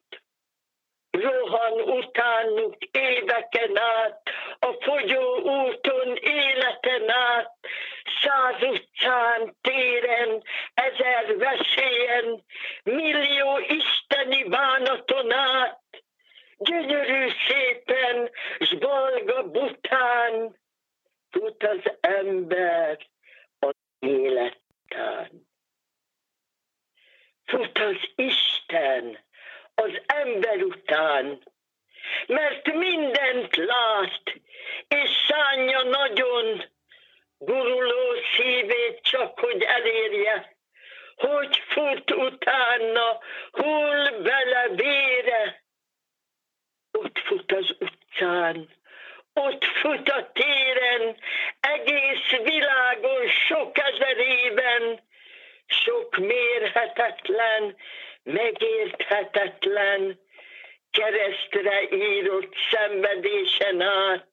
rohan 1.11 1.81
utánuk 1.81 2.75
éveken 2.91 3.77
át, 3.77 4.21
a 4.59 4.73
fogyó 4.79 5.37
úton 5.37 6.15
életen 6.15 7.09
át, 7.09 7.57
száz 8.21 8.61
utcán, 8.61 9.55
téren, 9.61 10.43
ezer 10.73 11.37
veszélyen, 11.37 12.43
millió 12.83 13.57
isteni 13.57 14.43
bánaton 14.43 15.31
át, 15.31 15.81
gyönyörű 16.57 17.27
szépen, 17.47 18.29
s 18.59 18.75
bolga 18.75 19.43
bután, 19.43 20.57
fut 21.29 21.63
az 21.63 21.91
ember 21.99 22.97
az 23.59 23.75
élettán. 23.99 25.47
Fut 27.45 27.77
az 27.77 27.97
Isten, 28.15 29.19
az 29.81 30.01
ember 30.05 30.61
után, 30.61 31.43
mert 32.27 32.73
mindent 32.73 33.55
lát, 33.55 34.21
és 34.87 35.09
szánja 35.27 35.83
nagyon 35.83 36.63
guruló 37.37 38.13
szívét 38.35 38.99
csak, 39.01 39.39
hogy 39.39 39.61
elérje, 39.61 40.57
hogy 41.15 41.61
fut 41.67 42.11
utána, 42.11 43.19
hull 43.51 44.21
bele 44.21 44.67
vére. 44.75 45.63
Ott 46.91 47.19
fut 47.19 47.51
az 47.51 47.75
utcán, 47.79 48.69
ott 49.33 49.65
fut 49.65 50.09
a 50.09 50.31
téren, 50.33 51.17
egész 51.59 52.29
világon 52.43 53.27
sok 53.27 53.77
ezer 53.77 54.17
éven, 54.17 54.99
sok 55.65 56.17
mérhetetlen, 56.17 57.75
megérthetetlen, 58.33 60.19
keresztre 60.91 61.89
írott 61.91 62.53
szenvedésen 62.71 63.81
át, 63.81 64.27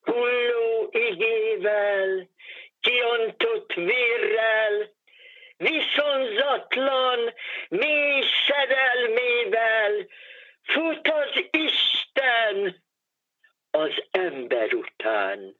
hulló 0.00 0.88
igével, 0.90 2.28
kiontott 2.80 3.72
vérrel, 3.72 4.96
viszonzatlan, 5.56 7.34
mély 7.68 8.22
szerelmével, 8.46 10.06
fut 10.62 11.08
az 11.08 11.44
Isten 11.50 12.82
az 13.70 14.04
ember 14.10 14.74
után. 14.74 15.56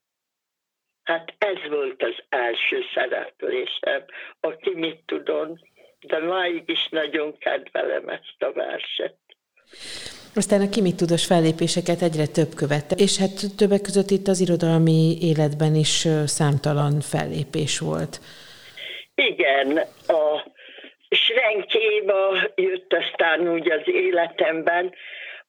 Hát 1.02 1.34
ez 1.38 1.68
volt 1.68 2.02
az 2.02 2.14
első 2.28 2.84
szereplésem, 2.94 4.04
aki 4.40 4.74
mit 4.74 5.02
tudom, 5.06 5.58
de 6.00 6.18
máig 6.18 6.62
is 6.66 6.88
nagyon 6.90 7.38
kedvelem 7.38 8.08
ezt 8.08 8.36
a 8.38 8.52
verset. 8.52 9.16
Aztán 10.34 10.60
a 10.60 10.68
Kimi 10.68 10.94
Tudos 10.94 11.26
fellépéseket 11.26 12.02
egyre 12.02 12.26
több 12.26 12.54
követte, 12.54 12.94
és 12.94 13.18
hát 13.18 13.56
többek 13.56 13.80
között 13.80 14.10
itt 14.10 14.26
az 14.26 14.40
irodalmi 14.40 15.16
életben 15.20 15.74
is 15.74 16.06
számtalan 16.26 17.00
fellépés 17.00 17.78
volt. 17.78 18.20
Igen, 19.14 19.78
a 20.06 20.52
Srenkéba 21.10 22.36
jött 22.54 22.92
aztán 22.92 23.52
úgy 23.52 23.70
az 23.70 23.82
életemben. 23.84 24.94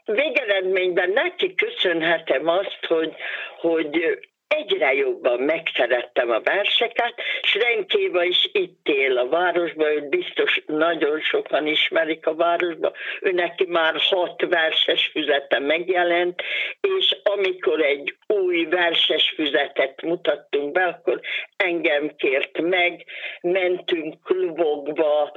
Végeredményben 0.06 1.10
neki 1.10 1.56
köszönhetem 1.56 2.48
azt, 2.48 2.86
hogy, 2.88 3.14
hogy 3.58 4.20
egyre 4.50 4.94
jobban 4.94 5.40
megszerettem 5.40 6.30
a 6.30 6.42
verseket, 6.42 7.14
Srenkéva 7.42 8.24
is 8.24 8.50
itt 8.52 8.88
él 8.88 9.18
a 9.18 9.28
városban, 9.28 9.88
őt 9.88 10.10
biztos 10.10 10.62
nagyon 10.66 11.20
sokan 11.20 11.68
ismerik 11.68 12.28
a 12.28 12.36
városban, 12.36 12.92
ő 13.22 13.32
neki 13.32 13.66
már 13.66 13.94
hat 13.98 14.46
verses 14.50 15.10
füzete 15.12 15.60
megjelent, 15.60 16.42
és 16.82 17.18
amikor 17.24 17.82
egy 17.82 18.16
új 18.28 18.66
verses 18.66 19.34
füzetet 19.36 20.02
mutattunk 20.02 20.72
be, 20.72 20.84
akkor 20.84 21.20
engem 21.58 22.16
kért 22.18 22.62
meg, 22.62 23.06
mentünk 23.42 24.24
klubokba, 24.24 25.32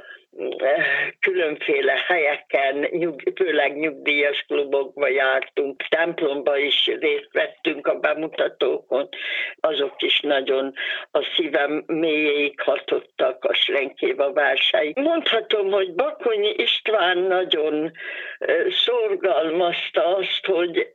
különféle 1.19 2.03
helyeken, 2.07 2.87
nyug, 2.91 3.21
főleg 3.35 3.77
nyugdíjas 3.77 4.45
klubokba 4.47 5.07
jártunk, 5.07 5.83
templomba 5.89 6.57
is 6.57 6.85
részt 6.99 7.29
vettünk 7.31 7.87
a 7.87 7.99
bemutatókon, 7.99 9.09
azok 9.59 10.01
is 10.01 10.19
nagyon 10.19 10.73
a 11.11 11.31
szívem 11.35 11.83
mélyéig 11.87 12.61
hatottak 12.61 13.43
a 13.43 13.53
Srenkéva 13.53 14.33
versei. 14.33 14.93
Mondhatom, 14.95 15.71
hogy 15.71 15.93
Bakonyi 15.93 16.53
István 16.57 17.17
nagyon 17.17 17.91
szorgalmazta 18.69 20.15
azt, 20.15 20.45
hogy 20.45 20.93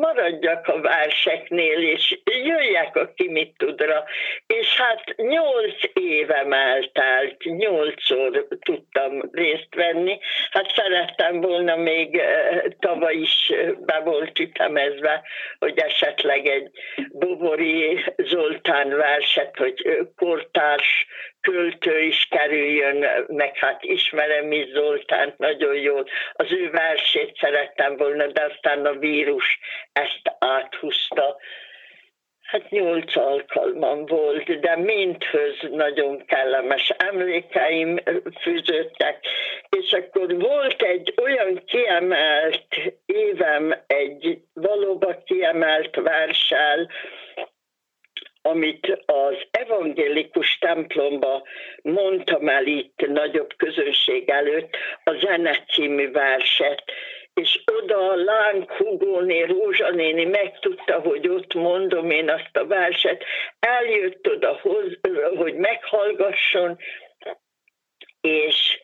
maradjak 0.00 0.68
a 0.68 0.80
verseknél, 0.80 1.82
és 1.82 2.20
jöjjek 2.24 2.96
a 2.96 3.12
ki 3.14 3.54
tudra. 3.56 4.04
És 4.46 4.76
hát 4.76 5.16
nyolc 5.16 5.80
évem 5.92 6.52
eltelt, 6.52 7.44
nyolcszor 7.44 8.46
tudtam 8.60 9.20
részt 9.32 9.74
venni. 9.74 10.18
Hát 10.50 10.72
szerettem 10.74 11.40
volna 11.40 11.76
még 11.76 12.16
eh, 12.16 12.60
tavaly 12.78 13.14
is 13.14 13.52
be 13.78 14.00
volt 14.04 14.38
ütemezve, 14.38 15.22
hogy 15.58 15.78
esetleg 15.78 16.46
egy 16.46 16.70
Bobori 17.12 18.04
Zoltán 18.16 18.88
verset, 18.88 19.56
hogy 19.56 20.06
kortárs 20.16 21.06
költő 21.42 22.00
is 22.00 22.26
kerüljön, 22.30 23.06
meg 23.26 23.56
hát 23.56 23.82
ismerem 23.82 24.52
is 24.52 24.66
Zoltánt 24.72 25.38
nagyon 25.38 25.74
jól. 25.74 26.04
Az 26.32 26.52
ő 26.52 26.70
versét 26.70 27.36
szerettem 27.40 27.96
volna, 27.96 28.26
de 28.26 28.42
aztán 28.50 28.86
a 28.86 28.92
vírus 28.92 29.58
ezt 29.92 30.36
áthúzta. 30.38 31.36
Hát 32.42 32.70
nyolc 32.70 33.16
alkalmam 33.16 34.06
volt, 34.06 34.60
de 34.60 34.76
mindhöz 34.76 35.56
nagyon 35.70 36.24
kellemes 36.26 36.88
emlékeim 36.88 37.98
fűződtek. 38.40 39.26
És 39.80 39.92
akkor 39.92 40.34
volt 40.38 40.82
egy 40.82 41.14
olyan 41.22 41.62
kiemelt 41.66 42.66
évem, 43.06 43.74
egy 43.86 44.38
valóban 44.52 45.22
kiemelt 45.24 45.96
versel, 45.96 46.90
amit 48.42 49.02
az 49.06 49.34
evangélikus 49.50 50.58
templomba 50.58 51.42
mondtam 51.82 52.48
el 52.48 52.66
itt 52.66 53.06
nagyobb 53.06 53.56
közönség 53.56 54.28
előtt, 54.28 54.76
a 55.04 55.12
zene 55.12 55.64
című 55.68 56.10
verset, 56.10 56.82
és 57.34 57.60
oda 57.82 58.10
a 58.10 58.16
Láng 58.16 58.70
Hugóné, 58.70 59.42
Rózsa 59.42 59.90
néni 59.90 60.24
megtudta, 60.24 61.00
hogy 61.00 61.28
ott 61.28 61.54
mondom 61.54 62.10
én 62.10 62.30
azt 62.30 62.56
a 62.56 62.66
verset, 62.66 63.24
eljött 63.60 64.28
oda, 64.28 64.60
hogy 65.36 65.54
meghallgasson, 65.54 66.78
és 68.20 68.80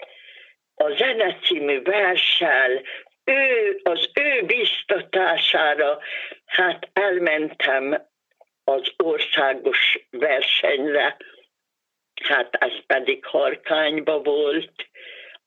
a 0.74 0.90
zene 0.96 1.38
című 1.42 1.82
verssel 1.82 2.82
ő, 3.24 3.80
az 3.82 4.10
ő 4.14 4.44
biztatására, 4.44 5.98
hát 6.46 6.88
elmentem 6.92 8.07
az 8.68 8.92
országos 8.96 9.98
versenyre, 10.10 11.16
hát 12.24 12.54
ez 12.54 12.72
pedig 12.86 13.24
Harkányba 13.24 14.18
volt, 14.22 14.72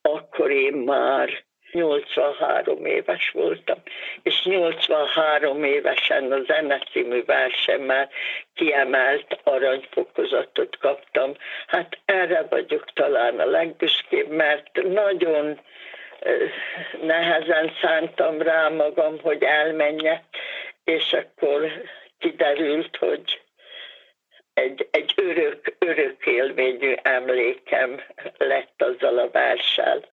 akkor 0.01 0.51
én 0.51 0.73
már 0.73 1.43
83 1.71 2.85
éves 2.85 3.29
voltam, 3.29 3.77
és 4.23 4.43
83 4.43 5.63
évesen 5.63 6.31
a 6.31 6.41
zene 6.41 6.79
című 6.91 7.23
versemmel 7.25 8.09
kiemelt 8.53 9.39
aranyfokozatot 9.43 10.77
kaptam. 10.77 11.33
Hát 11.67 11.97
erre 12.05 12.45
vagyok 12.49 12.93
talán 12.93 13.39
a 13.39 13.45
legbüszkébb, 13.45 14.27
mert 14.27 14.83
nagyon 14.83 15.59
nehezen 17.01 17.71
szántam 17.81 18.41
rá 18.41 18.69
magam, 18.69 19.19
hogy 19.19 19.43
elmenjek, 19.43 20.23
és 20.83 21.13
akkor 21.13 21.71
kiderült, 22.21 22.97
hogy 22.97 23.41
egy, 24.53 24.87
egy 24.91 25.13
örök, 25.15 25.75
örök 25.79 26.25
élményű 26.25 26.93
emlékem 27.01 28.01
lett 28.37 28.81
azzal 28.81 29.17
a 29.17 29.29
verssel. 29.29 30.10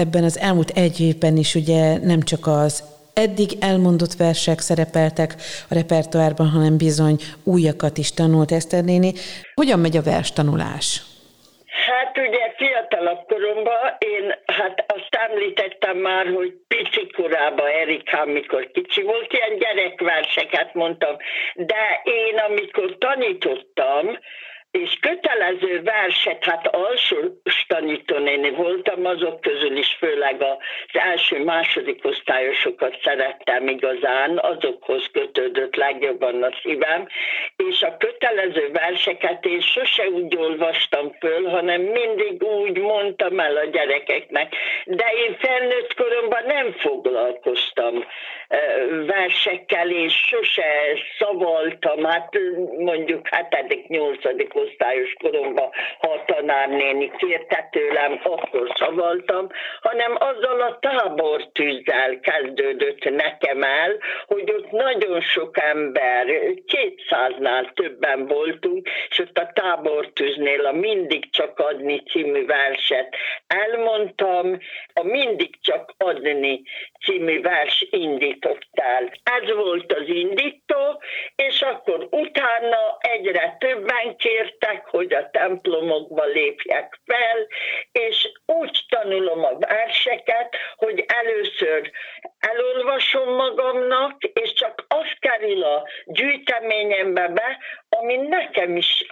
Ebben 0.00 0.24
az 0.24 0.38
elmúlt 0.38 0.70
egy 0.84 1.00
évben 1.00 1.36
is 1.36 1.54
ugye 1.54 1.98
nem 1.98 2.20
csak 2.22 2.46
az 2.46 2.82
eddig 3.14 3.50
elmondott 3.60 4.14
versek 4.18 4.58
szerepeltek 4.58 5.30
a 5.70 5.74
repertoárban, 5.74 6.48
hanem 6.48 6.76
bizony 6.76 7.16
újakat 7.44 7.98
is 7.98 8.14
tanult 8.14 8.52
Eszter 8.52 8.84
néni. 8.84 9.12
Hogyan 9.54 9.80
megy 9.80 9.96
a 9.96 10.02
vers 10.02 10.32
tanulás? 10.32 10.88
Hát 11.88 12.18
ugye 12.18 12.44
fiatalabb 12.56 13.22
koromban 13.26 13.84
én, 13.98 14.34
hát 14.46 14.84
azt 14.96 15.14
említettem 15.28 15.96
már, 15.96 16.26
hogy 16.26 16.52
pici 16.68 17.06
korában 17.16 17.70
Erikám, 17.82 18.28
mikor 18.28 18.70
kicsi 18.72 19.02
volt, 19.02 19.32
ilyen 19.32 19.58
gyerekverseket 19.58 20.74
mondtam, 20.74 21.16
de 21.54 22.00
én 22.04 22.36
amikor 22.48 22.96
tanítottam, 22.98 24.18
és 24.70 24.98
kötelező 25.00 25.82
verset, 25.82 26.44
hát 26.44 26.66
alsó 26.66 27.16
tanítónéni 27.66 28.50
voltam, 28.50 29.04
azok 29.06 29.40
közül 29.40 29.76
is 29.76 29.96
főleg 29.98 30.42
az 30.42 31.00
első-második 31.00 32.04
osztályosokat 32.04 32.98
szerettem 33.02 33.68
igazán, 33.68 34.38
azokhoz 34.38 35.06
kötődött 35.12 35.74
legjobban 35.74 36.42
a 36.42 36.50
szívem, 36.62 37.06
és 37.56 37.82
a 37.82 37.96
kötelező 37.96 38.70
verseket 38.72 39.44
én 39.44 39.60
sose 39.60 40.08
úgy 40.08 40.36
olvastam 40.36 41.12
föl, 41.18 41.48
hanem 41.48 41.80
mindig 41.80 42.42
úgy 42.42 42.78
mondtam 42.78 43.40
el 43.40 43.56
a 43.56 43.64
gyerekeknek. 43.64 44.54
De 44.84 45.06
én 45.26 45.36
felnőtt 45.38 45.94
koromban 45.94 46.42
nem 46.46 46.72
foglalkoztam 46.72 48.04
versekkel, 49.06 49.90
és 49.90 50.14
sose 50.14 50.64
szavaltam, 51.18 52.04
hát 52.04 52.38
mondjuk 52.78 53.28
hetedik, 53.28 53.86
nyolcadik 53.88 54.54
osztályos 54.60 55.12
koromban, 55.22 55.70
ha 55.98 56.08
a 56.10 56.24
tanárnéni 56.26 57.10
kérte 57.16 57.68
tőlem, 57.72 58.20
akkor 58.22 58.72
szavaltam, 58.78 59.48
hanem 59.80 60.16
azzal 60.18 60.60
a 60.60 60.78
tábortűzzel 60.78 62.20
kezdődött 62.20 63.04
nekem 63.10 63.62
el, 63.62 63.96
hogy 64.26 64.50
ott 64.56 64.70
nagyon 64.70 65.20
sok 65.20 65.58
ember, 65.58 66.26
kétszáznál 66.66 67.70
többen 67.74 68.26
voltunk, 68.26 68.88
és 69.08 69.18
ott 69.18 69.38
a 69.38 69.50
tábortűznél 69.52 70.66
a 70.66 70.72
Mindig 70.72 71.30
csak 71.30 71.58
adni 71.58 72.02
című 72.02 72.46
verset 72.46 73.16
elmondtam, 73.46 74.58
a 74.94 75.02
Mindig 75.02 75.60
csak 75.60 75.94
adni 75.98 76.62
című 77.04 77.40
vers 77.40 77.86
indított 77.90 78.68
el. 78.72 79.12
Ez 79.22 79.54
volt 79.54 79.92
az 79.92 80.08
indító, 80.08 81.02
és 81.36 81.62
akkor 81.62 82.08
utána 82.10 82.98
egyre 83.00 83.56
többen 83.58 84.16
kértek, 84.16 84.86
hogy 84.86 85.14
a 85.14 85.30
templomokba 85.30 86.24
lépjek 86.24 87.00
fel, 87.06 87.46
és 87.92 88.30
úgy 88.46 88.84
tanulom 88.88 89.44
a 89.44 89.58
verseket, 89.58 90.56
hogy 90.76 91.04
először 91.06 91.90
elolvasom 92.38 93.34
magamnak, 93.34 94.22
és 94.22 94.52
csak 94.52 94.84
az 94.88 95.10
kerül 95.18 95.62
a 95.62 95.86
gyűjteményembe 96.04 97.28
be, 97.28 97.58
ami 97.88 98.16
nekem 98.16 98.76
is 98.76 99.06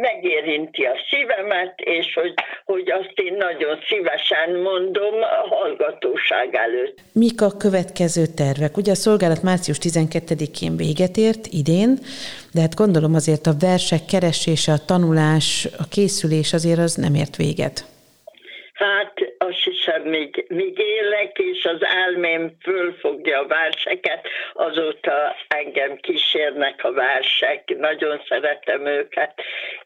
megérinti 0.00 0.84
a 0.84 0.96
szívemet, 1.10 1.74
és 1.76 2.14
hogy, 2.14 2.34
hogy 2.64 2.90
azt 2.90 3.12
én 3.14 3.34
nagyon 3.38 3.78
szívesen 3.88 4.50
mondom 4.60 5.14
a 5.22 5.54
hallgatóság 5.54 6.54
előtt. 6.54 6.98
Mik 7.12 7.42
a 7.42 7.56
következő 7.56 8.24
tervek? 8.36 8.76
Ugye 8.76 8.90
a 8.90 8.94
szolgálat 8.94 9.42
március 9.42 9.78
12-én 9.82 10.76
véget 10.76 11.16
ért 11.16 11.46
idén, 11.46 11.98
de 12.54 12.60
hát 12.60 12.74
gondolom 12.74 13.14
azért 13.14 13.46
a 13.46 13.58
versek 13.60 14.04
keresése, 14.04 14.72
a 14.72 14.84
tanulás, 14.86 15.68
a 15.78 15.88
készülés 15.90 16.52
azért 16.52 16.78
az 16.78 16.94
nem 16.94 17.14
ért 17.14 17.36
véget. 17.36 17.84
Hát 18.72 19.17
hiszem, 19.88 20.02
még, 20.02 20.44
még 20.48 20.78
élek, 20.78 21.38
és 21.38 21.64
az 21.64 21.84
elmém 21.84 22.52
fölfogja 22.62 23.40
a 23.40 23.46
verseket, 23.46 24.26
azóta 24.52 25.36
engem 25.48 25.96
kísérnek 25.96 26.84
a 26.84 26.92
versek, 26.92 27.76
nagyon 27.76 28.22
szeretem 28.28 28.86
őket, 28.86 29.34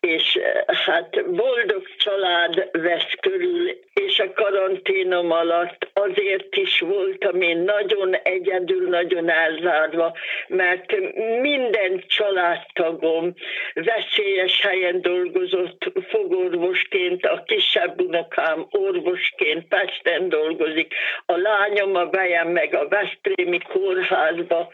és 0.00 0.38
hát 0.66 1.30
boldog 1.30 1.82
család 1.98 2.68
vesz 2.72 3.12
körül, 3.20 3.80
és 3.94 4.18
a 4.18 4.32
karanténom 4.32 5.30
alatt 5.30 5.90
azért 5.92 6.56
is 6.56 6.80
voltam 6.80 7.40
én 7.40 7.58
nagyon 7.58 8.14
egyedül, 8.14 8.88
nagyon 8.88 9.30
elzárva, 9.30 10.16
mert 10.46 10.94
minden 11.40 12.04
családtagom 12.06 13.34
veszélyes 13.74 14.60
helyen 14.60 15.00
dolgozott 15.00 15.92
fogorvosként, 16.08 17.26
a 17.26 17.42
kisebb 17.46 18.00
unokám 18.00 18.66
orvosként 18.70 19.68
Pesten 19.92 20.28
dolgozik, 20.28 20.94
a 21.26 21.36
lányom 21.36 21.94
a 21.94 22.10
vejem 22.10 22.48
meg 22.48 22.74
a 22.74 22.88
Veszprémi 22.88 23.58
kórházba, 23.58 24.70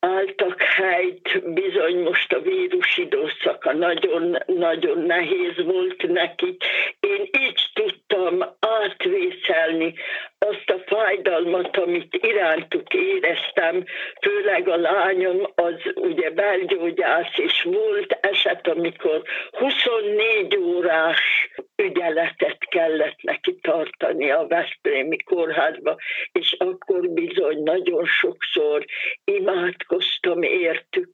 álltak 0.00 0.62
helyt, 0.62 1.52
bizony 1.52 2.02
most 2.02 2.32
a 2.32 2.40
vírus 2.40 2.96
időszaka 2.96 3.72
nagyon, 3.72 4.36
nagyon 4.46 4.98
nehéz 4.98 5.64
volt 5.64 6.08
nekik. 6.08 6.64
Én 7.00 7.28
így 7.40 7.70
tudtam 7.74 8.44
átvészelni 8.60 9.94
azt 10.38 10.70
a 10.70 10.94
fájdalmat, 10.94 11.76
amit 11.76 12.18
irántuk 12.22 12.94
éreztem, 12.94 13.84
főleg 14.20 14.68
a 14.68 14.76
lányom 14.76 15.50
az 15.54 15.74
ugye 15.94 16.30
belgyógyász, 16.30 17.36
és 17.36 17.62
volt 17.62 18.18
eset, 18.20 18.68
amikor 18.68 19.22
24 19.50 20.56
órás 20.56 21.50
ügyeletet 21.80 22.58
kellett 22.58 23.22
neki 23.22 23.58
tartani 23.60 24.30
a 24.30 24.46
Veszprémi 24.46 25.16
kórházba, 25.22 25.96
és 26.32 26.56
akkor 26.58 27.08
bizony 27.08 27.62
nagyon 27.62 28.04
sokszor 28.04 28.84
imádkoztam 29.24 30.42
értük, 30.42 31.12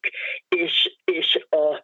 és, 0.49 0.97
és 1.05 1.47
a 1.51 1.83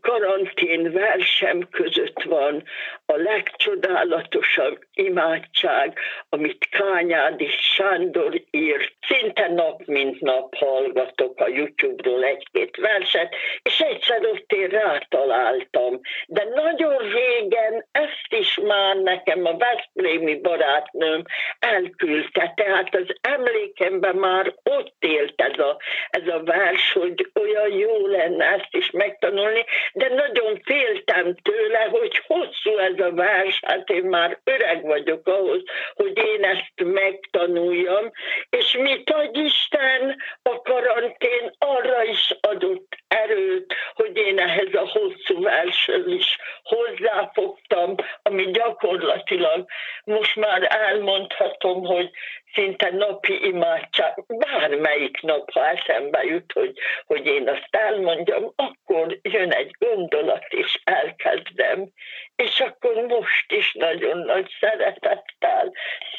karantén 0.00 0.92
versem 0.92 1.68
között 1.70 2.22
van 2.22 2.62
a 3.06 3.16
legcsodálatosabb 3.16 4.78
imádság, 4.92 5.98
amit 6.28 6.68
Kányádi 6.70 7.48
Sándor 7.48 8.42
írt. 8.50 8.92
Szinte 9.00 9.48
nap 9.48 9.82
mint 9.84 10.20
nap 10.20 10.54
hallgatok 10.54 11.40
a 11.40 11.48
YouTube-ról 11.48 12.24
egy-két 12.24 12.76
verset, 12.76 13.34
és 13.62 13.80
egyszer 13.80 14.26
ott 14.26 14.52
én 14.52 14.68
rátaláltam. 14.68 16.00
De 16.26 16.44
nagyon 16.54 16.96
régen 16.96 17.86
ezt 17.92 18.26
is 18.28 18.58
már 18.62 18.96
nekem 18.96 19.44
a 19.44 19.56
Veszprémi 19.56 20.40
barátnőm 20.40 21.22
elküldte, 21.58 22.52
tehát 22.56 22.94
az 22.94 23.16
emlékemben 23.20 24.16
már 24.16 24.54
ott 24.62 24.94
élt 24.98 25.40
ez 25.40 25.58
a, 25.58 25.80
ez 26.10 26.26
a 26.26 26.42
vers, 26.44 26.92
hogy 26.92 27.30
olyan 27.40 27.72
jó 27.72 28.06
lenne 28.06 28.44
ezt 28.44 28.74
is 28.74 28.90
megtanulni, 28.90 29.64
de 29.92 30.08
nagyon 30.08 30.60
féltem 30.64 31.34
tőle, 31.34 31.78
hogy 31.90 32.22
hosszú 32.26 32.76
ez 32.76 32.98
a 32.98 33.12
vers, 33.12 33.60
hát 33.62 33.88
én 33.88 34.04
már 34.04 34.40
öreg 34.44 34.82
vagyok 34.82 35.26
ahhoz, 35.26 35.62
hogy 35.94 36.18
én 36.18 36.44
ezt 36.44 36.72
megtanuljam, 36.76 37.48
tanuljam, 37.50 38.10
és 38.50 38.76
mit 38.76 39.10
ad 39.10 39.36
Isten, 39.36 40.16
a 40.42 40.60
karantén 40.62 41.50
arra 41.58 42.04
is 42.04 42.34
adott 42.40 42.96
erőt, 43.08 43.74
hogy 43.94 44.16
én 44.16 44.38
ehhez 44.38 44.74
a 44.74 44.88
hosszú 44.88 45.42
vershez 45.42 46.06
is 46.06 46.36
hozzáfogtam, 46.62 47.94
ami 48.22 48.50
gyakorlatilag 48.50 49.66
most 50.04 50.36
már 50.36 50.66
elmondhatom, 50.70 51.84
hogy 51.84 52.10
szinte 52.52 52.90
napi 52.90 53.46
imádság, 53.46 54.24
bármelyik 54.26 55.20
nap, 55.20 55.50
ha 55.50 55.68
eszembe 55.68 56.24
jut, 56.24 56.52
hogy, 56.52 56.78
hogy 57.06 57.26
én 57.26 57.48
azt 57.48 57.68
elmondjam, 57.70 58.52
akkor 58.56 59.18
jön 59.22 59.52
egy 59.52 59.76
gondolat, 59.78 60.44
és 60.48 60.80
elkezdem. 60.84 61.92
És 62.36 62.60
akkor 62.60 62.94
most 62.94 63.52
is 63.52 63.72
nagyon 63.72 64.18
nagy 64.18 64.56
szeretettel, 64.60 65.72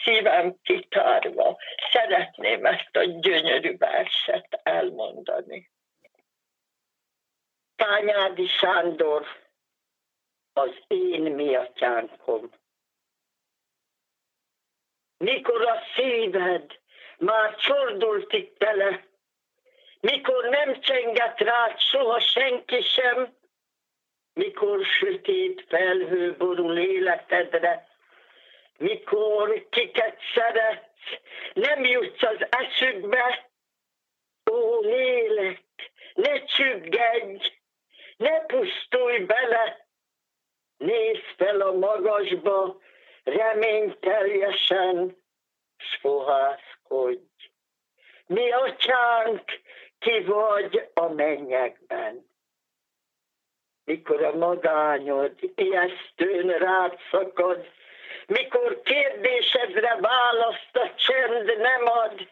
szívem 0.04 0.56
kitárva, 0.64 1.58
szeretném 1.92 2.66
ezt 2.66 2.98
a 2.98 3.04
gyönyörű 3.04 3.78
verset 3.78 4.60
elmondani. 4.64 5.70
Tányádi 7.76 8.48
Sándor, 8.48 9.26
az 10.54 10.72
én 10.88 11.22
miatyánkom 11.22 12.50
mikor 15.22 15.62
a 15.68 15.82
szíved 15.96 16.80
már 17.18 17.56
csordultik 17.56 18.58
tele, 18.58 19.06
mikor 20.00 20.50
nem 20.50 20.82
csenget 20.82 21.40
rád 21.40 21.80
soha 21.80 22.20
senki 22.20 22.82
sem, 22.82 23.38
mikor 24.34 24.86
sötét 24.86 25.66
felhő 25.68 26.36
borul 26.38 26.78
életedre, 26.78 27.88
mikor 28.78 29.68
kiket 29.70 30.18
szeretsz, 30.34 31.22
nem 31.54 31.84
jutsz 31.84 32.24
az 32.24 32.48
eszükbe, 32.50 33.52
ó 34.52 34.80
lélek, 34.80 35.64
ne 36.14 36.44
csüggedj, 36.44 37.52
ne 38.22 38.40
pusztulj 38.46 39.20
bele, 39.20 39.88
nézz 40.78 41.24
fel 41.38 41.62
a 41.62 41.72
magasba, 41.72 42.82
reményteljesen, 43.24 45.18
s 45.78 45.96
fohászkodj. 46.02 47.20
Mi 48.26 48.52
atyánk, 48.52 49.44
ki 50.00 50.20
vagy 50.20 50.90
a 50.94 51.08
mennyekben. 51.08 52.30
Mikor 53.86 54.24
a 54.24 54.36
magányod 54.36 55.36
ijesztőn 55.56 56.48
rád 56.48 57.00
szakad, 57.12 57.70
mikor 58.28 58.82
kérdésedre 58.82 59.98
választ 60.00 60.76
a 60.78 60.94
csend 60.96 61.58
nem 61.58 61.86
ad, 61.86 62.28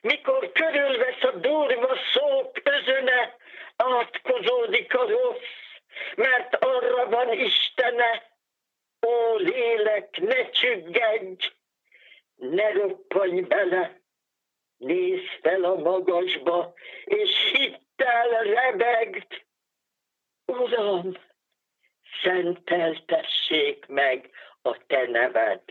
mikor 0.00 0.52
körülvesz 0.52 1.22
a 1.22 1.30
durva 1.30 1.96
szók 2.12 2.60
özöne, 2.62 3.40
átkozódik 3.76 4.94
a 4.94 5.08
rossz, 5.08 5.38
mert 6.16 6.54
arra 6.54 7.08
van 7.08 7.32
Istene, 7.32 8.30
Ó, 9.06 9.36
lélek, 9.36 10.16
ne 10.20 10.50
csüggedj, 10.50 11.52
ne 12.34 12.72
roppanj 12.72 13.40
bele, 13.40 14.00
nézz 14.76 15.26
fel 15.40 15.64
a 15.64 15.74
magasba, 15.74 16.74
és 17.04 17.52
hittel 17.52 18.42
rebegd. 18.42 19.44
Uram, 20.46 21.12
szenteltessék 22.22 23.86
meg 23.86 24.30
a 24.62 24.86
te 24.86 25.06
neved. 25.06 25.62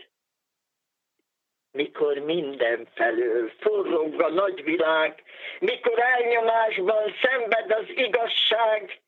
Mikor 1.72 2.18
mindenfelől 2.18 3.50
forrog 3.60 4.20
a 4.20 4.28
nagyvilág, 4.28 5.22
mikor 5.58 5.98
elnyomásban 5.98 7.14
szenved 7.22 7.70
az 7.70 7.84
igazság, 7.88 9.00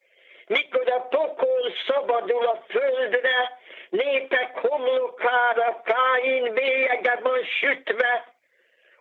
mikor 0.47 0.91
a 0.91 1.01
pokol 1.01 1.73
szabadul 1.87 2.47
a 2.47 2.65
földre, 2.69 3.59
népek 3.91 4.59
homlokára 4.59 5.83
Káin 5.85 6.55
bélyege 6.55 7.19
van 7.23 7.45
sütve. 7.45 8.35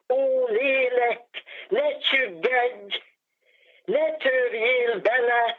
Ó 0.10 0.48
lélek, 0.48 1.26
ne 1.68 1.98
csüggedj, 1.98 3.02
ne 3.86 4.16
törjél 4.16 5.00
bele, 5.00 5.58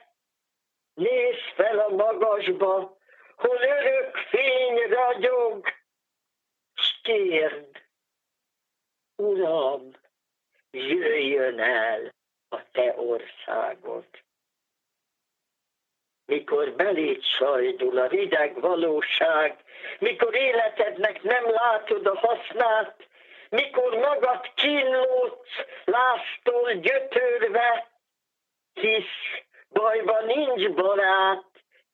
nézz 0.94 1.42
fel 1.54 1.78
a 1.78 1.88
magasba, 1.88 2.96
hol 3.36 3.58
örök 3.60 4.16
fény 4.16 4.78
ragyog, 4.88 5.68
s 6.74 7.00
kérd, 7.02 7.73
Uram, 9.16 9.90
jöjjön 10.70 11.60
el 11.60 12.14
a 12.48 12.70
te 12.70 12.94
országod 12.96 14.06
mikor 16.26 16.72
belét 16.72 17.22
sajdul 17.22 17.98
a 17.98 18.06
rideg 18.06 18.60
valóság, 18.60 19.56
mikor 19.98 20.34
életednek 20.34 21.22
nem 21.22 21.50
látod 21.50 22.06
a 22.06 22.18
hasznát, 22.18 23.08
mikor 23.48 23.94
magad 23.94 24.52
kínlódsz, 24.54 25.64
lástól 25.84 26.72
gyötörve, 26.72 27.90
hisz 28.72 29.42
bajban 29.68 30.24
nincs 30.24 30.70
barát, 30.70 31.44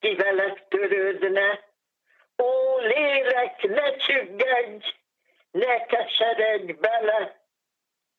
ki 0.00 0.14
veled 0.14 0.66
törődne. 0.68 1.68
Ó, 2.42 2.78
lélek, 2.78 3.62
ne 3.62 3.96
csüggedj, 3.96 4.87
ne 5.51 5.87
keseredj 5.87 6.73
bele, 6.73 7.45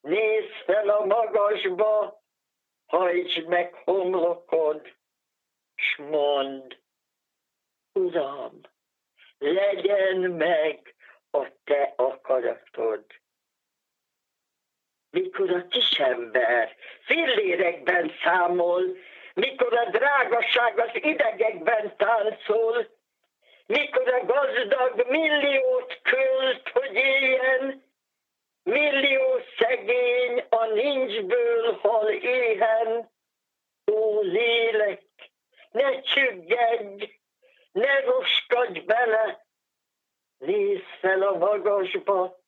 nézz 0.01 0.51
fel 0.65 0.89
a 0.89 1.05
magasba, 1.05 2.21
hajtsd 2.85 3.47
meg 3.47 3.73
homlokod, 3.73 4.95
s 5.75 5.97
mond, 5.97 6.79
Uram, 7.93 8.61
legyen 9.37 10.17
meg 10.17 10.95
a 11.31 11.47
te 11.63 11.93
akaratod. 11.95 13.05
Mikor 15.09 15.49
a 15.51 15.67
kisember 15.67 16.75
fillérekben 17.01 18.11
számol, 18.23 18.83
mikor 19.33 19.73
a 19.73 19.89
drágaság 19.89 20.79
az 20.79 20.89
idegekben 20.93 21.97
táncol, 21.97 22.87
mikor 23.71 24.07
a 24.13 24.25
gazdag 24.25 25.05
milliót 25.09 25.99
költ, 26.01 26.69
hogy 26.69 26.93
éljen, 26.93 27.83
millió 28.63 29.39
szegény 29.57 30.45
a 30.49 30.65
nincsből 30.65 31.73
hal 31.73 32.09
éhen, 32.09 33.11
ó 33.91 34.21
lélek, 34.21 35.03
ne 35.71 36.01
csüggedj, 36.01 37.19
ne 37.71 37.99
roskadj 37.99 38.79
bele, 38.79 39.45
nézz 40.37 40.83
fel 40.99 41.21
a 41.21 41.37
magasba, 41.37 42.39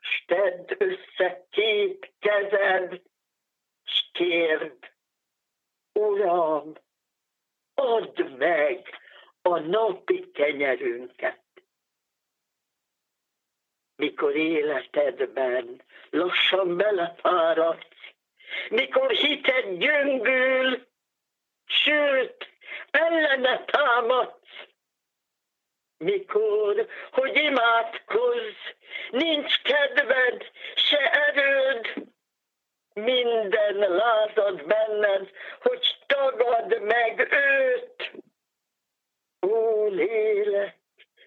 s 0.00 0.24
tedd 0.26 0.74
össze 0.78 1.46
két 1.50 2.12
kezed, 2.18 3.02
s 3.84 4.04
kérd, 4.12 4.92
Uram, 5.92 6.72
add 7.74 8.22
meg 8.38 8.88
a 9.52 9.58
napi 9.58 10.30
kenyerünket. 10.30 11.42
Mikor 13.96 14.36
életedben 14.36 15.82
lassan 16.10 16.76
belefáradsz, 16.76 17.86
mikor 18.68 19.10
hited 19.10 19.78
gyöngül, 19.78 20.86
sőt, 21.66 22.48
ellene 22.90 23.64
támadsz. 23.64 24.36
Mikor, 25.98 26.88
hogy 27.10 27.36
imádkozz, 27.36 28.56
nincs 29.10 29.62
kedved, 29.62 30.50
se 30.74 31.10
erőd, 31.12 31.94
minden 32.92 33.76
lázad 33.76 34.66
benned, 34.66 35.30
hogy 35.60 35.96
tagad 36.06 36.82
meg 36.82 37.28
őt. 37.32 38.12
Ó, 39.46 39.86
lélek, 39.86 40.76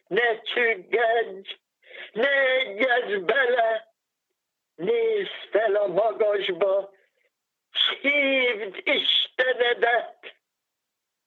ne 0.08 0.42
csüggedj, 0.42 1.58
ne 2.12 2.30
egyezz 2.30 3.24
bele, 3.24 3.92
nézz 4.82 5.30
fel 5.52 5.76
a 5.76 5.88
magasba, 5.88 6.94
s 7.72 7.98
hívd 8.02 8.82
Istenedet. 8.84 10.36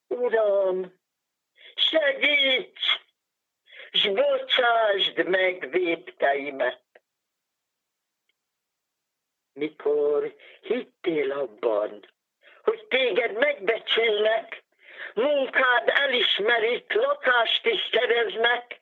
Uram, 0.08 1.00
segíts, 1.74 3.00
s 3.92 4.08
bocsásd 4.08 5.28
meg 5.28 5.70
védkeimet. 5.70 6.82
Mikor 9.52 10.34
hittél 10.60 11.32
abban, 11.32 12.12
hogy 12.62 12.86
téged 12.88 13.32
megbecsülnek, 13.38 14.62
munkád 15.14 15.88
elismerik, 15.88 16.92
lakást 16.92 17.66
is 17.66 17.88
szereznek, 17.92 18.80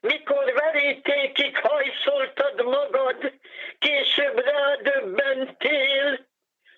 mikor 0.00 0.52
verítékig 0.52 1.56
hajszoltad 1.56 2.64
magad, 2.64 3.40
Később 3.80 4.38
rádöbbentél, 4.38 6.26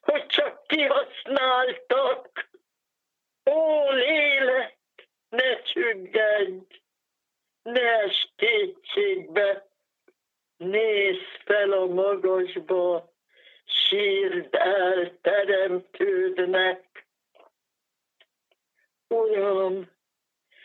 hogy 0.01 0.27
csak 0.27 0.67
kihasználtak. 0.67 2.51
Ó, 3.51 3.91
lélek, 3.91 4.77
ne 5.29 5.63
csüggedj, 5.63 6.59
ne 7.63 7.81
es 7.81 8.33
kétségbe, 8.37 9.67
nézz 10.93 11.23
fel 11.45 11.73
a 11.73 11.87
magasba, 11.87 13.13
sírd 13.65 14.55
el 14.55 15.19
teremtődnek. 15.21 17.07
Uram, 19.09 19.91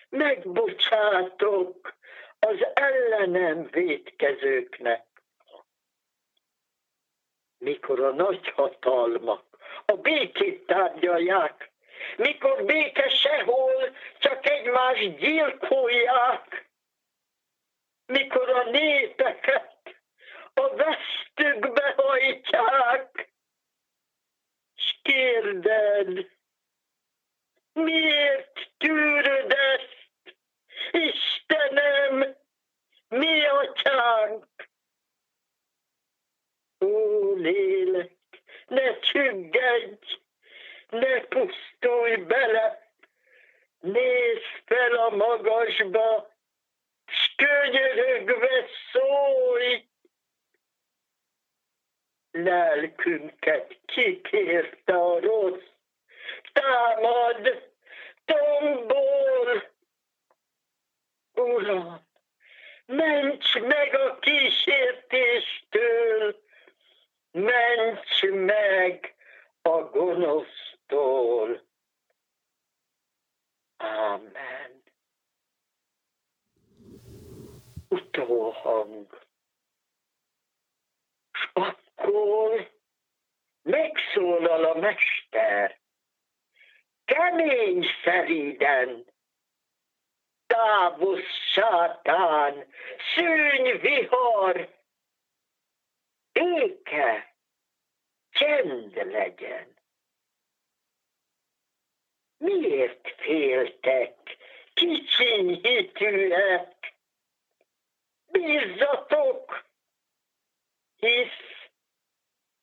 megbocsátok 0.10 1.96
az 2.40 2.66
ellenem 2.74 3.68
védkezőknek. 3.72 5.06
Mikor 7.58 8.00
a 8.00 8.13
nagy 8.13 8.48
hatalmak 8.48 9.44
a 9.86 9.94
békét 9.94 10.66
tárgyalják, 10.66 11.72
mikor 12.18 12.66
béke 12.66 13.10
sehol, 13.10 13.96
csak 14.20 14.50
egymást 14.50 15.18
gyilkolják, 15.18 16.70
mikor 18.06 18.50
a 18.50 18.70
népeket 18.70 19.77
a 20.58 20.76
vesztükbe 20.76 21.93
hajtják, 21.98 23.34
s 24.76 24.96
kérded, 25.02 26.32
miért 27.74 28.72
tűröd 28.78 29.52
ezt, 29.52 29.96
Istenem, 30.91 32.36
mi 33.08 33.46
atyánk? 33.46 34.46
Ó, 36.86 37.34
lélek, 37.34 38.17
ne 38.67 39.00
csüggedj, 39.00 40.20
ne 40.89 41.22
pusztulj 41.22 42.15
bele, 42.15 42.91
nézd 43.80 44.62
fel 44.65 44.96
a 44.96 45.10
magasba, 45.10 46.36
s 47.06 47.36
könyörögve 47.36 48.65
szólj. 48.91 49.86
Lelkünket 52.43 53.78
kikérte 53.86 54.93
a 54.93 55.19
rossz, 55.19 55.63
támad, 56.54 57.71
tombol. 58.26 59.71
Uram, 61.34 62.06
ments 62.86 63.60
meg 63.60 63.95
a 63.95 64.19
kísértéstől, 64.19 66.41
ments 67.32 68.21
meg 68.32 69.15
a 69.62 69.82
gonosztól. 69.82 71.65
Amen. 73.78 74.84
Utóhang. 77.89 79.26
S 81.32 81.50
akkor 81.98 82.72
megszólal 83.62 84.64
a 84.64 84.80
mester, 84.80 85.80
kemény 87.06 87.86
szeriden, 88.04 89.06
távos 90.48 91.24
sátán, 91.52 92.74
szűny 93.16 93.80
vihar, 93.80 94.76
béke, 96.32 97.36
csend 98.30 98.96
legyen. 98.96 99.76
Miért 102.38 103.16
féltek, 103.18 104.38
kicsiny 104.74 105.60
hitűek? 105.62 106.96
Bízzatok, 108.32 109.66
hisz 110.96 111.57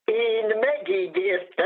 én 0.04 0.58
megígértem 0.58 1.63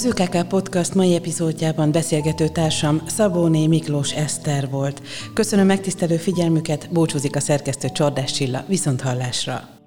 Az 0.00 0.06
ÖKK 0.06 0.48
Podcast 0.48 0.94
mai 0.94 1.14
epizódjában 1.14 1.92
beszélgető 1.92 2.48
társam 2.48 3.02
Szabóné 3.06 3.66
Miklós 3.66 4.12
Eszter 4.12 4.70
volt. 4.70 5.02
Köszönöm 5.34 5.66
megtisztelő 5.66 6.16
figyelmüket, 6.16 6.88
búcsúzik 6.92 7.36
a 7.36 7.40
szerkesztő 7.40 7.88
Csordás 7.88 8.32
Csilla, 8.32 8.64
viszont 8.68 9.00
hallásra! 9.00 9.79